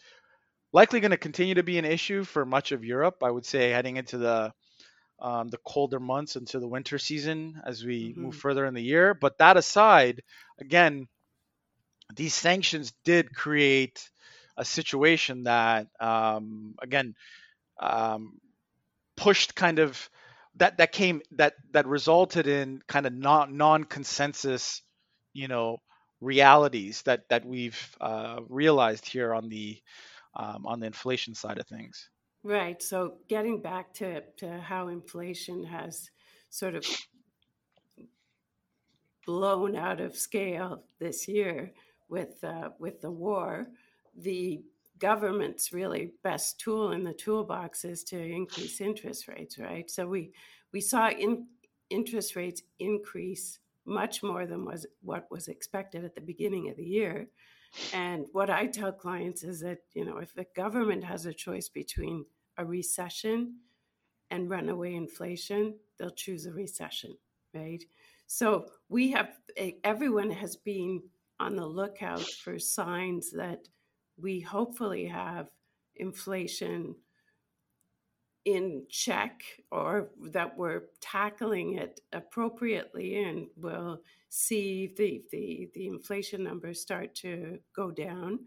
likely 0.73 1.01
going 1.01 1.13
to 1.13 1.17
continue 1.17 1.55
to 1.55 1.63
be 1.63 1.79
an 1.79 1.85
issue 1.85 2.25
for 2.25 2.45
much 2.45 2.73
of 2.73 2.85
Europe. 2.85 3.23
I 3.23 3.31
would 3.31 3.47
say 3.47 3.71
heading 3.71 3.97
into 3.97 4.19
the 4.19 4.53
um, 5.21 5.49
the 5.49 5.59
colder 5.59 6.01
months 6.01 6.37
into 6.37 6.59
the 6.61 6.69
winter 6.69 6.99
season 6.99 7.61
as 7.67 7.85
we 7.85 8.11
mm-hmm. 8.11 8.23
move 8.23 8.37
further 8.37 8.65
in 8.65 8.73
the 8.73 8.83
year. 8.83 9.13
But 9.13 9.37
that 9.39 9.59
aside, 9.59 10.23
again, 10.59 11.09
these 12.15 12.35
sanctions 12.35 12.93
did 13.05 13.35
create 13.35 14.09
a 14.57 14.65
situation 14.65 15.45
that, 15.45 15.87
um, 16.01 16.75
again, 16.83 17.15
um, 17.81 18.41
pushed 19.17 19.55
kind 19.55 19.79
of 19.79 20.11
that 20.57 20.79
that 20.79 20.93
came 20.93 21.21
that 21.33 21.55
that 21.73 21.87
resulted 21.87 22.47
in 22.47 22.83
kind 22.87 23.07
of 23.07 23.13
non 23.13 23.57
non 23.57 23.85
consensus 23.85 24.83
you 25.33 25.49
know 25.49 25.79
realities 26.21 27.03
that 27.03 27.29
that 27.29 27.45
we've 27.45 27.97
uh, 28.01 28.41
realized 28.49 29.07
here 29.07 29.33
on 29.35 29.49
the 29.49 29.79
um, 30.35 30.67
on 30.67 30.81
the 30.81 30.87
inflation 30.87 31.35
side 31.35 31.59
of 31.59 31.67
things. 31.67 32.09
Right. 32.43 32.83
So 32.83 33.15
getting 33.29 33.61
back 33.61 33.95
to 33.95 34.23
to 34.39 34.59
how 34.59 34.89
inflation 34.89 35.65
has 35.65 36.11
sort 36.51 36.75
of 36.75 36.85
blown 39.27 39.77
out 39.77 40.01
of 40.01 40.17
scale 40.17 40.83
this 40.99 41.29
year 41.29 41.73
with 42.11 42.43
uh, 42.45 42.71
with 42.79 43.01
the 43.01 43.11
war, 43.11 43.69
the 44.17 44.63
government's 44.99 45.73
really 45.73 46.13
best 46.23 46.61
tool 46.61 46.93
in 46.93 47.05
the 47.05 47.15
toolbox 47.15 47.85
is 47.85 48.05
to 48.05 48.19
increase 48.21 48.81
interest 48.81 49.29
rates. 49.29 49.59
Right. 49.59 49.91
So 49.91 50.07
we 50.07 50.33
we 50.73 50.81
saw 50.81 51.09
in 51.11 51.47
interest 51.89 52.37
rates 52.37 52.63
increase 52.79 53.59
much 53.87 54.23
more 54.23 54.47
than 54.47 54.65
was 54.65 54.87
what 55.03 55.27
was 55.31 55.49
expected 55.49 56.05
at 56.05 56.15
the 56.15 56.21
beginning 56.21 56.69
of 56.69 56.77
the 56.77 56.85
year. 56.85 57.29
And 57.93 58.27
what 58.33 58.51
I 58.51 58.67
tell 58.67 58.93
clients 58.93 59.45
is 59.45 59.61
that, 59.61 59.79
you 59.95 60.05
know, 60.05 60.19
if 60.19 60.35
the 60.35 60.47
government 60.57 61.05
has 61.05 61.27
a 61.27 61.33
choice 61.33 61.69
between 61.69 62.27
a 62.57 62.65
recession 62.65 63.57
and 64.31 64.51
runaway 64.51 64.95
inflation, 64.95 65.75
they'll 65.97 66.11
choose 66.11 66.47
a 66.47 66.53
recession, 66.53 67.17
right? 67.55 67.83
So 68.27 68.67
we 68.89 69.11
have, 69.13 69.39
everyone 69.85 70.31
has 70.31 70.57
been 70.57 71.03
on 71.41 71.57
the 71.57 71.67
lookout 71.67 72.23
for 72.23 72.59
signs 72.59 73.31
that 73.33 73.67
we 74.17 74.41
hopefully 74.41 75.07
have 75.07 75.49
inflation 75.97 76.95
in 78.45 78.85
check 78.89 79.43
or 79.73 80.11
that 80.31 80.57
we're 80.57 80.83
tackling 81.01 81.75
it 81.75 82.01
appropriately 82.13 83.23
and 83.23 83.47
we'll 83.57 84.01
see 84.29 84.93
the, 84.97 85.23
the, 85.33 85.69
the 85.75 85.87
inflation 85.87 86.45
numbers 86.45 86.81
start 86.81 87.15
to 87.15 87.59
go 87.75 87.91
down. 87.91 88.39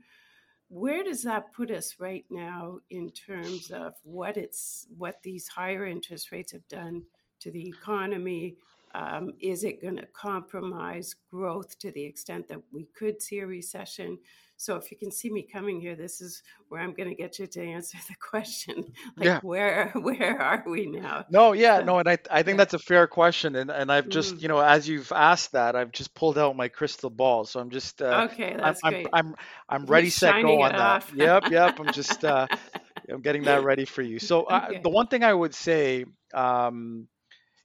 Where 0.70 1.04
does 1.04 1.24
that 1.24 1.54
put 1.54 1.72
us 1.72 1.96
right 2.00 2.26
now 2.30 2.80
in 2.90 3.12
terms 3.12 3.70
of 3.72 3.94
what 4.04 4.38
it's 4.38 4.88
what 4.98 5.22
these 5.24 5.48
higher 5.48 5.86
interest 5.86 6.32
rates 6.32 6.52
have 6.52 6.68
done 6.68 7.04
to 7.42 7.52
the 7.52 7.68
economy, 7.68 8.56
um, 8.94 9.34
is 9.40 9.64
it 9.64 9.82
going 9.82 9.98
to 9.98 10.06
compromise 10.14 11.16
growth 11.32 11.78
to 11.80 11.92
the 11.92 12.04
extent 12.04 12.48
that 12.50 12.62
we 12.72 12.88
could 12.96 13.22
see 13.22 13.40
a 13.40 13.48
recession? 13.48 14.20
So 14.56 14.76
if 14.76 14.92
you 14.92 14.98
can 14.98 15.12
see 15.12 15.30
me 15.30 15.42
coming 15.42 15.82
here, 15.82 15.96
this 15.96 16.22
is 16.22 16.44
where 16.70 16.80
I'm 16.80 16.94
going 16.94 17.10
to 17.10 17.16
get 17.16 17.40
you 17.40 17.48
to 17.48 17.62
answer 17.62 17.98
the 18.08 18.16
question. 18.16 18.94
Like 19.18 19.26
yeah. 19.26 19.40
where 19.42 19.90
where 19.96 20.40
are 20.40 20.64
we 20.68 20.86
now? 20.86 21.26
No, 21.30 21.54
yeah, 21.54 21.80
no, 21.80 22.00
and 22.00 22.08
I 22.08 22.18
I 22.32 22.44
think 22.44 22.58
that's 22.58 22.74
a 22.74 22.80
fair 22.80 23.08
question, 23.08 23.56
and 23.56 23.72
and 23.72 23.92
I've 23.92 24.10
just 24.10 24.36
mm. 24.36 24.42
you 24.42 24.48
know 24.48 24.60
as 24.60 24.88
you've 24.88 25.12
asked 25.12 25.54
that, 25.54 25.76
I've 25.76 25.92
just 25.92 26.14
pulled 26.14 26.38
out 26.38 26.56
my 26.56 26.68
crystal 26.68 27.10
ball, 27.10 27.46
so 27.46 27.60
I'm 27.60 27.72
just 27.72 28.02
uh, 28.02 28.28
okay. 28.32 28.56
That's 28.58 28.80
I'm, 28.84 28.94
great. 28.94 29.08
I'm 29.12 29.28
I'm, 29.70 29.82
I'm 29.82 29.86
ready, 29.86 30.10
set, 30.10 30.42
go 30.42 30.62
on 30.62 30.72
that. 30.72 31.06
Yep, 31.14 31.50
yep. 31.50 31.80
I'm 31.80 31.92
just 31.92 32.24
uh, 32.24 32.48
I'm 33.10 33.22
getting 33.22 33.44
that 33.44 33.64
ready 33.64 33.86
for 33.86 34.02
you. 34.02 34.20
So 34.20 34.44
uh, 34.44 34.68
okay. 34.70 34.82
the 34.82 34.90
one 34.90 35.08
thing 35.08 35.24
I 35.24 35.34
would 35.34 35.56
say. 35.56 36.06
Um, 36.34 37.08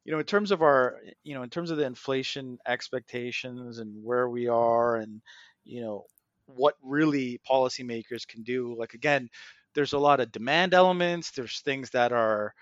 you 0.05 0.13
know 0.13 0.19
in 0.19 0.25
terms 0.25 0.51
of 0.51 0.63
our 0.63 0.97
you 1.23 1.35
know 1.35 1.43
in 1.43 1.51
terms 1.51 1.71
of 1.71 1.77
the 1.77 1.85
inflation 1.85 2.59
expectations 2.67 3.79
and 3.79 3.93
where 4.03 4.29
we 4.29 4.49
are 4.49 4.97
and 4.97 5.21
you 5.65 5.81
know 5.81 6.05
what 6.47 6.75
really 6.83 7.41
policymakers 7.49 8.27
can 8.27 8.43
do 8.43 8.75
like 8.79 8.95
again 8.95 9.29
there's 9.75 9.93
a 9.93 9.99
lot 9.99 10.21
of 10.21 10.33
demand 10.33 10.75
elements 10.75 11.31
there's 11.33 11.61
things 11.61 11.91
that 11.91 12.13
are 12.13 12.55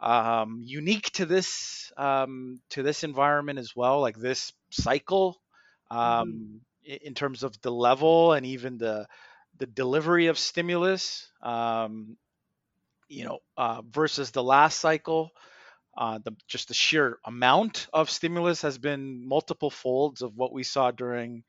um, 0.00 0.60
unique 0.62 1.10
to 1.12 1.26
this 1.26 1.92
um, 1.96 2.60
to 2.70 2.82
this 2.82 3.04
environment 3.04 3.58
as 3.58 3.74
well 3.74 4.00
like 4.00 4.16
this 4.16 4.52
cycle 4.70 5.40
um, 5.90 6.60
mm-hmm. 6.86 6.96
in 7.06 7.14
terms 7.14 7.42
of 7.42 7.60
the 7.62 7.72
level 7.72 8.32
and 8.32 8.46
even 8.46 8.78
the 8.78 9.06
the 9.58 9.66
delivery 9.66 10.26
of 10.26 10.38
stimulus 10.38 11.30
um, 11.42 12.16
you 13.08 13.24
know 13.24 13.38
uh, 13.56 13.82
versus 13.90 14.30
the 14.30 14.42
last 14.42 14.80
cycle 14.80 15.30
uh, 15.98 16.20
the, 16.24 16.32
just 16.46 16.68
the 16.68 16.74
sheer 16.74 17.18
amount 17.24 17.88
of 17.92 18.08
stimulus 18.08 18.62
has 18.62 18.78
been 18.78 19.26
multiple 19.26 19.68
folds 19.68 20.22
of 20.22 20.36
what 20.36 20.52
we 20.52 20.62
saw 20.62 20.92
during 20.92 21.42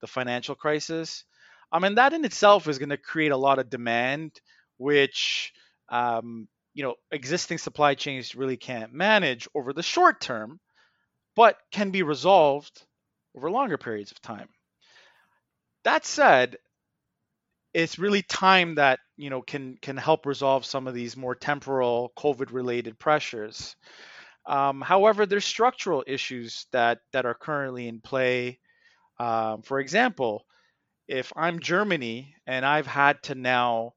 the 0.00 0.06
financial 0.06 0.54
crisis. 0.54 1.24
I 1.72 1.80
mean, 1.80 1.96
that 1.96 2.12
in 2.12 2.24
itself 2.24 2.68
is 2.68 2.78
going 2.78 2.90
to 2.90 2.96
create 2.96 3.32
a 3.32 3.36
lot 3.36 3.58
of 3.58 3.68
demand, 3.68 4.40
which 4.76 5.52
um, 5.88 6.46
you 6.74 6.84
know 6.84 6.94
existing 7.10 7.58
supply 7.58 7.94
chains 7.94 8.36
really 8.36 8.56
can't 8.56 8.92
manage 8.92 9.48
over 9.52 9.72
the 9.72 9.82
short 9.82 10.20
term, 10.20 10.60
but 11.34 11.56
can 11.72 11.90
be 11.90 12.04
resolved 12.04 12.86
over 13.36 13.50
longer 13.50 13.78
periods 13.78 14.12
of 14.12 14.22
time. 14.22 14.48
That 15.82 16.06
said, 16.06 16.58
it's 17.78 17.96
really 17.96 18.22
time 18.22 18.74
that 18.74 18.98
you 19.16 19.30
know 19.30 19.40
can 19.40 19.76
can 19.80 19.96
help 19.96 20.26
resolve 20.26 20.66
some 20.66 20.88
of 20.88 20.94
these 20.94 21.16
more 21.16 21.36
temporal 21.36 22.12
COVID 22.18 22.52
related 22.52 22.98
pressures. 22.98 23.76
Um, 24.46 24.80
however, 24.80 25.26
there's 25.26 25.44
structural 25.44 26.02
issues 26.06 26.66
that 26.72 26.98
that 27.12 27.24
are 27.24 27.34
currently 27.34 27.86
in 27.86 28.00
play. 28.00 28.58
Um, 29.20 29.62
for 29.62 29.78
example, 29.78 30.44
if 31.06 31.32
I'm 31.36 31.60
Germany 31.60 32.34
and 32.48 32.66
I've 32.66 32.88
had 32.88 33.22
to 33.24 33.36
now 33.36 33.94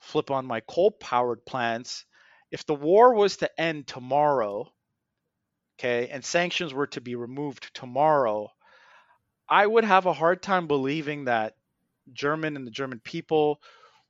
flip 0.00 0.30
on 0.30 0.46
my 0.46 0.60
coal 0.60 0.92
powered 0.92 1.44
plants, 1.44 2.04
if 2.52 2.64
the 2.66 2.74
war 2.76 3.14
was 3.14 3.38
to 3.38 3.60
end 3.60 3.88
tomorrow, 3.88 4.72
okay, 5.76 6.08
and 6.08 6.24
sanctions 6.24 6.72
were 6.72 6.86
to 6.88 7.00
be 7.00 7.16
removed 7.16 7.74
tomorrow, 7.74 8.48
I 9.48 9.66
would 9.66 9.84
have 9.84 10.06
a 10.06 10.12
hard 10.12 10.40
time 10.40 10.68
believing 10.68 11.24
that 11.24 11.54
German 12.12 12.56
and 12.56 12.66
the 12.66 12.70
German 12.70 13.00
people 13.00 13.60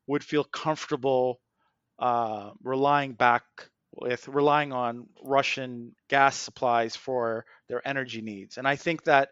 would 0.07 0.25
feel 0.25 0.45
comfortable 0.45 1.41
uh, 1.99 2.51
relying 2.63 3.13
back 3.13 3.45
with 3.93 4.27
relying 4.29 4.73
on 4.73 5.07
Russian 5.23 5.95
gas 6.09 6.37
supplies 6.37 6.97
for 6.97 7.45
their 7.69 7.87
energy 7.87 8.21
needs. 8.21 8.59
And 8.59 8.67
I 8.67 8.77
think 8.77 9.05
that 9.05 9.31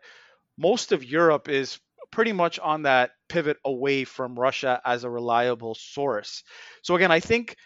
most 0.57 0.92
of 0.92 1.05
Europe 1.05 1.48
is 1.48 1.81
pretty 2.11 2.33
much 2.33 2.59
on 2.59 2.83
that 2.83 3.11
pivot 3.29 3.57
away 3.64 4.05
from 4.05 4.38
Russia 4.38 4.81
as 4.85 5.05
a 5.05 5.11
reliable 5.11 5.75
source. 5.75 6.44
So 6.83 6.94
again, 6.94 7.11
I 7.11 7.20
think 7.20 7.57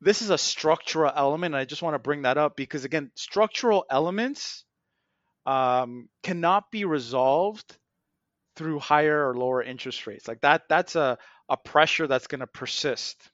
this 0.00 0.20
is 0.20 0.30
a 0.30 0.38
structural 0.38 1.12
element. 1.14 1.54
And 1.54 1.60
I 1.60 1.64
just 1.64 1.82
want 1.82 1.94
to 1.94 1.98
bring 1.98 2.22
that 2.22 2.38
up 2.38 2.56
because 2.56 2.84
again, 2.84 3.10
structural 3.14 3.84
elements 3.88 4.64
um, 5.46 6.08
cannot 6.22 6.70
be 6.70 6.84
resolved 6.84 7.78
through 8.58 8.80
higher 8.80 9.28
or 9.28 9.34
lower 9.34 9.62
interest 9.62 10.06
rates. 10.06 10.28
Like 10.28 10.40
that, 10.42 10.62
that's 10.68 10.96
a, 10.96 11.16
a 11.48 11.56
pressure 11.56 12.06
that's 12.06 12.26
going 12.26 12.40
to 12.40 12.46
persist. 12.46 13.30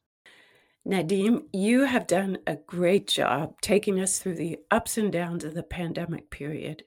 Nadeem, 0.87 1.45
you 1.53 1.85
have 1.85 2.07
done 2.07 2.39
a 2.47 2.57
great 2.57 3.09
job 3.09 3.59
taking 3.63 3.99
us 3.99 4.19
through 4.19 4.35
the 4.35 4.59
ups 4.71 4.99
and 4.99 5.11
downs 5.11 5.43
of 5.43 5.55
the 5.55 5.63
pandemic 5.63 6.31
period. 6.31 6.85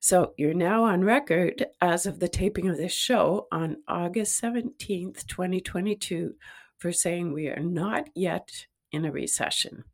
So 0.00 0.32
you're 0.38 0.54
now 0.54 0.84
on 0.84 1.04
record 1.04 1.66
as 1.80 2.06
of 2.06 2.20
the 2.20 2.28
taping 2.28 2.68
of 2.68 2.78
this 2.78 2.92
show 2.92 3.46
on 3.52 3.82
August 3.86 4.40
17th, 4.42 5.26
2022, 5.26 6.34
for 6.78 6.92
saying 6.92 7.32
we 7.32 7.48
are 7.48 7.60
not 7.60 8.08
yet 8.14 8.66
in 8.92 9.04
a 9.04 9.12
recession. 9.12 9.84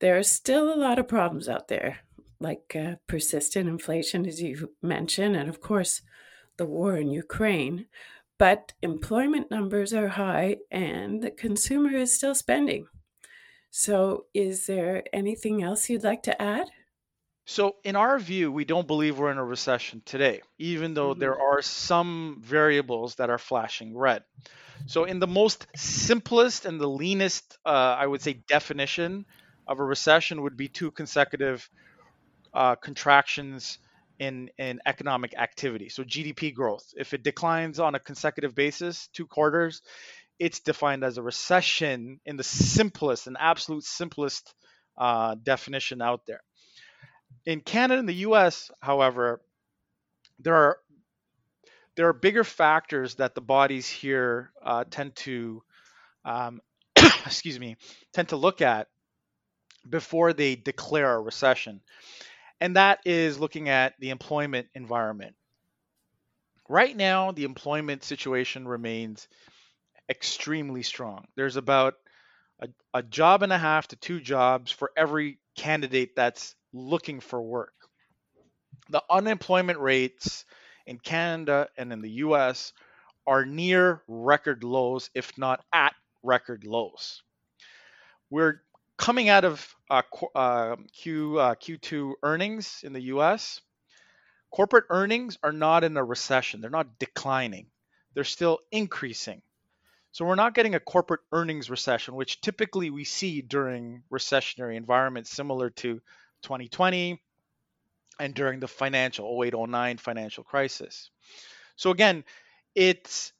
There 0.00 0.16
are 0.16 0.22
still 0.22 0.72
a 0.72 0.78
lot 0.78 0.98
of 0.98 1.08
problems 1.08 1.48
out 1.48 1.68
there, 1.68 1.98
like 2.40 2.74
uh, 2.78 2.94
persistent 3.06 3.68
inflation, 3.68 4.24
as 4.26 4.40
you 4.40 4.70
mentioned, 4.80 5.36
and 5.36 5.48
of 5.48 5.60
course, 5.60 6.02
the 6.58 6.66
war 6.66 6.96
in 6.96 7.10
Ukraine, 7.10 7.86
but 8.38 8.72
employment 8.82 9.50
numbers 9.50 9.92
are 9.92 10.08
high 10.08 10.58
and 10.70 11.22
the 11.22 11.30
consumer 11.30 11.96
is 11.96 12.14
still 12.14 12.34
spending. 12.34 12.86
So, 13.70 14.26
is 14.32 14.66
there 14.66 15.04
anything 15.12 15.62
else 15.62 15.88
you'd 15.88 16.04
like 16.04 16.22
to 16.24 16.40
add? 16.40 16.68
So, 17.44 17.76
in 17.84 17.96
our 17.96 18.18
view, 18.18 18.52
we 18.52 18.64
don't 18.64 18.86
believe 18.86 19.18
we're 19.18 19.30
in 19.30 19.38
a 19.38 19.44
recession 19.44 20.02
today, 20.04 20.42
even 20.58 20.94
though 20.94 21.10
mm-hmm. 21.10 21.20
there 21.20 21.40
are 21.40 21.62
some 21.62 22.40
variables 22.42 23.16
that 23.16 23.30
are 23.30 23.38
flashing 23.38 23.96
red. 23.96 24.22
So, 24.86 25.04
in 25.04 25.18
the 25.18 25.26
most 25.26 25.66
simplest 25.76 26.64
and 26.64 26.80
the 26.80 26.88
leanest, 26.88 27.58
uh, 27.66 27.96
I 27.98 28.06
would 28.06 28.22
say, 28.22 28.34
definition 28.48 29.26
of 29.66 29.80
a 29.80 29.84
recession 29.84 30.42
would 30.42 30.56
be 30.56 30.68
two 30.68 30.90
consecutive 30.90 31.68
uh, 32.54 32.76
contractions 32.76 33.78
in, 34.18 34.50
in 34.58 34.80
economic 34.86 35.34
activity. 35.36 35.88
So 35.88 36.02
GDP 36.02 36.54
growth, 36.54 36.92
if 36.96 37.14
it 37.14 37.22
declines 37.22 37.78
on 37.78 37.94
a 37.94 38.00
consecutive 38.00 38.54
basis, 38.54 39.08
two 39.12 39.26
quarters, 39.26 39.82
it's 40.38 40.60
defined 40.60 41.04
as 41.04 41.18
a 41.18 41.22
recession 41.22 42.20
in 42.24 42.36
the 42.36 42.44
simplest 42.44 43.26
and 43.26 43.36
absolute 43.38 43.84
simplest 43.84 44.54
uh, 44.96 45.36
definition 45.42 46.02
out 46.02 46.26
there. 46.26 46.40
In 47.46 47.60
Canada 47.60 48.00
and 48.00 48.08
the 48.08 48.14
U.S., 48.14 48.70
however, 48.80 49.40
there 50.38 50.54
are 50.54 50.78
there 51.96 52.08
are 52.08 52.12
bigger 52.12 52.44
factors 52.44 53.16
that 53.16 53.34
the 53.34 53.40
bodies 53.40 53.88
here 53.88 54.52
uh, 54.62 54.84
tend 54.88 55.16
to 55.16 55.62
um, 56.24 56.60
excuse 57.26 57.58
me 57.58 57.76
tend 58.12 58.28
to 58.28 58.36
look 58.36 58.62
at 58.62 58.86
before 59.88 60.32
they 60.32 60.54
declare 60.54 61.12
a 61.14 61.20
recession 61.20 61.80
and 62.60 62.76
that 62.76 63.00
is 63.04 63.38
looking 63.38 63.68
at 63.68 63.94
the 63.98 64.10
employment 64.10 64.68
environment. 64.74 65.34
Right 66.68 66.96
now, 66.96 67.32
the 67.32 67.44
employment 67.44 68.04
situation 68.04 68.68
remains 68.68 69.28
extremely 70.08 70.82
strong. 70.82 71.26
There's 71.36 71.56
about 71.56 71.94
a, 72.60 72.68
a, 72.92 73.02
job 73.02 73.42
and 73.42 73.52
a 73.52 73.58
half 73.58 73.88
to 73.88 73.96
two 73.96 74.20
jobs 74.20 74.70
for 74.70 74.90
every 74.96 75.38
candidate 75.56 76.16
that's 76.16 76.54
looking 76.72 77.20
for 77.20 77.40
work. 77.40 77.72
The 78.90 79.02
unemployment 79.10 79.78
rates 79.78 80.44
in 80.86 80.98
Canada 80.98 81.68
and 81.76 81.92
in 81.92 82.00
the 82.00 82.10
US 82.10 82.72
are 83.26 83.44
near 83.44 84.02
record 84.08 84.64
lows, 84.64 85.10
if 85.14 85.36
not 85.38 85.64
at 85.72 85.94
record 86.22 86.64
lows. 86.64 87.22
We're 88.30 88.62
coming 88.98 89.28
out 89.28 89.44
of 89.44 89.74
uh, 89.88 90.02
uh, 90.34 90.76
Q 90.92 91.38
uh, 91.38 91.54
Q2 91.54 92.14
earnings 92.22 92.80
in 92.82 92.92
the 92.92 93.02
U.S., 93.02 93.60
corporate 94.50 94.84
earnings 94.90 95.38
are 95.42 95.52
not 95.52 95.84
in 95.84 95.96
a 95.96 96.04
recession. 96.04 96.60
They're 96.60 96.70
not 96.70 96.98
declining. 96.98 97.66
They're 98.14 98.24
still 98.24 98.58
increasing. 98.70 99.40
So 100.12 100.24
we're 100.24 100.34
not 100.34 100.54
getting 100.54 100.74
a 100.74 100.80
corporate 100.80 101.20
earnings 101.32 101.70
recession, 101.70 102.14
which 102.14 102.40
typically 102.40 102.90
we 102.90 103.04
see 103.04 103.40
during 103.40 104.02
recessionary 104.12 104.76
environments 104.76 105.30
similar 105.30 105.70
to 105.70 106.00
2020 106.42 107.22
and 108.18 108.34
during 108.34 108.58
the 108.58 108.68
financial 108.68 109.40
0809 109.40 109.98
financial 109.98 110.42
crisis. 110.42 111.10
So 111.76 111.90
again, 111.90 112.24
it's 112.74 113.32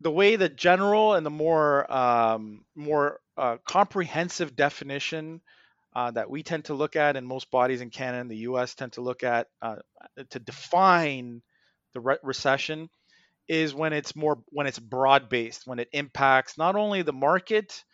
the 0.00 0.10
way 0.10 0.36
the 0.36 0.48
general 0.48 1.14
and 1.14 1.24
the 1.24 1.30
more 1.30 1.90
um, 1.92 2.64
more 2.74 3.20
uh, 3.36 3.56
comprehensive 3.66 4.56
definition 4.56 5.40
uh, 5.94 6.10
that 6.10 6.30
we 6.30 6.42
tend 6.42 6.66
to 6.66 6.74
look 6.74 6.96
at, 6.96 7.16
and 7.16 7.26
most 7.26 7.50
bodies 7.50 7.80
in 7.80 7.90
Canada 7.90 8.20
and 8.22 8.30
the 8.30 8.38
U.S. 8.38 8.74
tend 8.74 8.92
to 8.94 9.00
look 9.00 9.24
at 9.24 9.48
uh, 9.62 9.76
to 10.30 10.38
define 10.38 11.42
the 11.94 12.00
re- 12.00 12.18
recession, 12.22 12.88
is 13.48 13.74
when 13.74 13.92
it's 13.92 14.16
more 14.16 14.38
when 14.50 14.66
it's 14.66 14.78
broad 14.78 15.28
based, 15.28 15.66
when 15.66 15.78
it 15.78 15.88
impacts 15.92 16.58
not 16.58 16.76
only 16.76 17.02
the 17.02 17.12
market, 17.12 17.84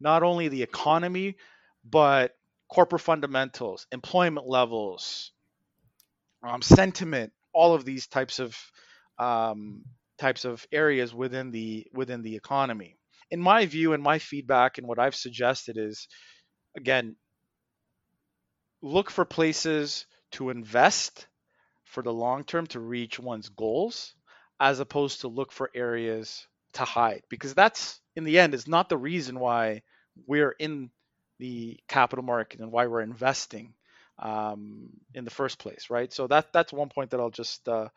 not 0.00 0.22
only 0.22 0.48
the 0.48 0.62
economy, 0.62 1.36
but 1.84 2.32
corporate 2.72 3.02
fundamentals, 3.02 3.86
employment 3.92 4.46
levels, 4.48 5.32
um, 6.42 6.62
sentiment, 6.62 7.32
all 7.52 7.74
of 7.74 7.84
these 7.84 8.06
types 8.06 8.38
of 8.38 8.56
um, 9.18 9.84
types 10.18 10.44
of 10.44 10.66
areas 10.72 11.14
within 11.14 11.50
the 11.50 11.86
within 11.92 12.22
the 12.22 12.36
economy. 12.36 12.96
In 13.30 13.40
my 13.40 13.66
view 13.66 13.92
and 13.92 14.02
my 14.02 14.18
feedback 14.18 14.78
and 14.78 14.86
what 14.86 14.98
I've 14.98 15.14
suggested 15.14 15.78
is 15.78 16.08
again 16.76 17.16
look 18.82 19.10
for 19.10 19.24
places 19.24 20.06
to 20.32 20.50
invest 20.50 21.26
for 21.84 22.02
the 22.02 22.12
long 22.12 22.44
term 22.44 22.66
to 22.68 22.80
reach 22.80 23.18
one's 23.18 23.48
goals 23.48 24.14
as 24.60 24.80
opposed 24.80 25.22
to 25.22 25.28
look 25.28 25.52
for 25.52 25.70
areas 25.74 26.46
to 26.74 26.84
hide 26.84 27.22
because 27.28 27.54
that's 27.54 28.00
in 28.16 28.24
the 28.24 28.38
end 28.38 28.54
is 28.54 28.68
not 28.68 28.88
the 28.88 28.96
reason 28.96 29.38
why 29.40 29.82
we're 30.26 30.52
in 30.58 30.90
the 31.38 31.78
capital 31.88 32.24
market 32.24 32.60
and 32.60 32.70
why 32.70 32.86
we're 32.86 33.00
investing 33.00 33.74
um, 34.18 34.90
in 35.14 35.24
the 35.24 35.30
first 35.30 35.58
place 35.58 35.90
right? 35.90 36.12
So 36.12 36.26
that 36.28 36.52
that's 36.52 36.72
one 36.72 36.90
point 36.90 37.10
that 37.10 37.20
i'll 37.20 37.30
just 37.30 37.68
uh, 37.68 37.88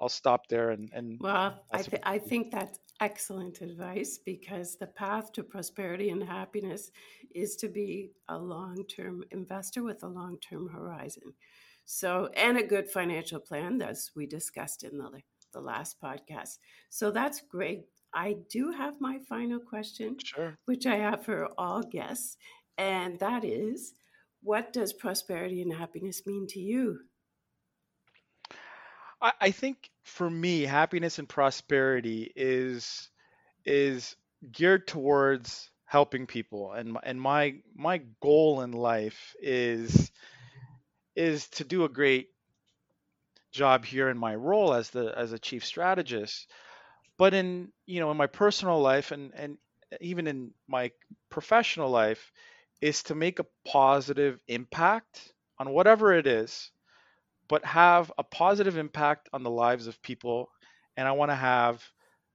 I'll 0.00 0.08
stop 0.08 0.48
there 0.48 0.70
and 0.70 0.90
and 0.92 1.20
well, 1.20 1.54
I 1.72 1.82
th- 1.82 2.02
I 2.04 2.18
think 2.18 2.50
that's 2.50 2.78
excellent 3.02 3.60
advice 3.62 4.16
because 4.24 4.76
the 4.76 4.86
path 4.86 5.32
to 5.32 5.42
prosperity 5.42 6.10
and 6.10 6.22
happiness 6.22 6.92
is 7.34 7.56
to 7.56 7.68
be 7.68 8.12
a 8.28 8.38
long-term 8.38 9.24
investor 9.32 9.82
with 9.82 10.04
a 10.04 10.08
long-term 10.08 10.68
horizon. 10.68 11.34
So, 11.84 12.30
and 12.36 12.56
a 12.56 12.62
good 12.62 12.88
financial 12.88 13.40
plan, 13.40 13.82
as 13.82 14.12
we 14.14 14.26
discussed 14.26 14.84
in 14.84 14.98
the 14.98 15.10
the 15.52 15.60
last 15.60 16.00
podcast. 16.00 16.58
So 16.88 17.10
that's 17.10 17.42
great. 17.42 17.84
I 18.14 18.36
do 18.48 18.70
have 18.70 18.94
my 19.00 19.18
final 19.28 19.58
question, 19.58 20.16
sure. 20.22 20.56
which 20.66 20.86
I 20.86 20.96
have 20.96 21.24
for 21.24 21.48
all 21.58 21.82
guests, 21.82 22.36
and 22.78 23.18
that 23.18 23.44
is, 23.44 23.94
what 24.42 24.72
does 24.72 24.92
prosperity 24.92 25.60
and 25.60 25.74
happiness 25.74 26.22
mean 26.24 26.46
to 26.50 26.60
you? 26.60 27.00
I, 29.22 29.32
I 29.40 29.50
think 29.52 29.90
for 30.02 30.28
me, 30.28 30.62
happiness 30.62 31.18
and 31.18 31.28
prosperity 31.28 32.32
is 32.36 33.08
is 33.64 34.16
geared 34.50 34.86
towards 34.88 35.70
helping 35.86 36.26
people, 36.26 36.72
and 36.72 36.98
and 37.02 37.20
my 37.20 37.56
my 37.74 37.98
goal 38.20 38.62
in 38.62 38.72
life 38.72 39.34
is 39.40 40.10
is 41.16 41.48
to 41.50 41.64
do 41.64 41.84
a 41.84 41.88
great 41.88 42.28
job 43.52 43.84
here 43.84 44.08
in 44.08 44.18
my 44.18 44.34
role 44.34 44.74
as 44.74 44.90
the 44.90 45.14
as 45.16 45.32
a 45.32 45.38
chief 45.38 45.64
strategist. 45.64 46.50
But 47.18 47.34
in 47.34 47.72
you 47.86 48.00
know 48.00 48.10
in 48.10 48.16
my 48.16 48.26
personal 48.26 48.80
life 48.80 49.12
and 49.12 49.32
and 49.34 49.58
even 50.00 50.26
in 50.26 50.52
my 50.68 50.90
professional 51.30 51.90
life 51.90 52.32
is 52.80 53.02
to 53.04 53.14
make 53.14 53.38
a 53.38 53.46
positive 53.66 54.40
impact 54.48 55.32
on 55.58 55.70
whatever 55.70 56.12
it 56.14 56.26
is 56.26 56.70
but 57.48 57.64
have 57.64 58.12
a 58.18 58.24
positive 58.24 58.76
impact 58.76 59.28
on 59.32 59.42
the 59.42 59.50
lives 59.50 59.86
of 59.86 60.00
people. 60.02 60.50
And 60.96 61.08
I 61.08 61.12
want 61.12 61.30
to 61.30 61.36
have 61.36 61.82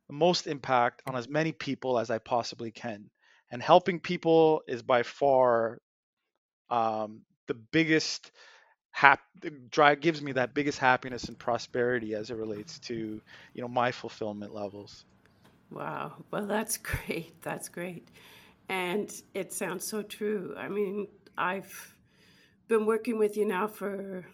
the 0.07 0.13
most 0.13 0.47
impact 0.47 1.01
on 1.07 1.15
as 1.15 1.27
many 1.27 1.51
people 1.51 1.99
as 1.99 2.09
I 2.09 2.17
possibly 2.19 2.71
can. 2.71 3.09
And 3.51 3.61
helping 3.61 3.99
people 3.99 4.61
is 4.67 4.81
by 4.81 5.03
far 5.03 5.79
um, 6.69 7.21
the 7.47 7.53
biggest 7.53 8.31
hap- 8.91 9.21
drive 9.69 10.01
gives 10.01 10.21
me 10.21 10.33
that 10.33 10.53
biggest 10.53 10.79
happiness 10.79 11.25
and 11.25 11.37
prosperity 11.37 12.15
as 12.15 12.29
it 12.29 12.35
relates 12.35 12.79
to 12.79 13.21
you 13.53 13.61
know 13.61 13.67
my 13.67 13.91
fulfillment 13.91 14.53
levels. 14.53 15.05
Wow. 15.71 16.13
Well, 16.31 16.45
that's 16.45 16.77
great. 16.91 17.41
That's 17.41 17.69
great. 17.69 18.07
And 18.69 19.11
it 19.33 19.53
sounds 19.53 19.85
so 19.85 20.01
true. 20.01 20.53
I 20.57 20.67
mean, 20.67 21.07
I've 21.37 21.95
been 22.67 22.85
working 22.85 23.17
with 23.17 23.37
you 23.37 23.45
now 23.45 23.67
for 23.67 24.25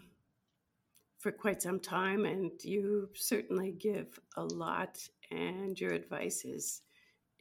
for 1.23 1.31
quite 1.31 1.61
some 1.61 1.79
time, 1.79 2.25
and 2.25 2.51
you 2.63 3.09
certainly 3.15 3.71
give 3.71 4.19
a 4.35 4.43
lot, 4.43 4.99
and 5.31 5.79
your 5.79 5.93
advice 5.93 6.43
is 6.43 6.81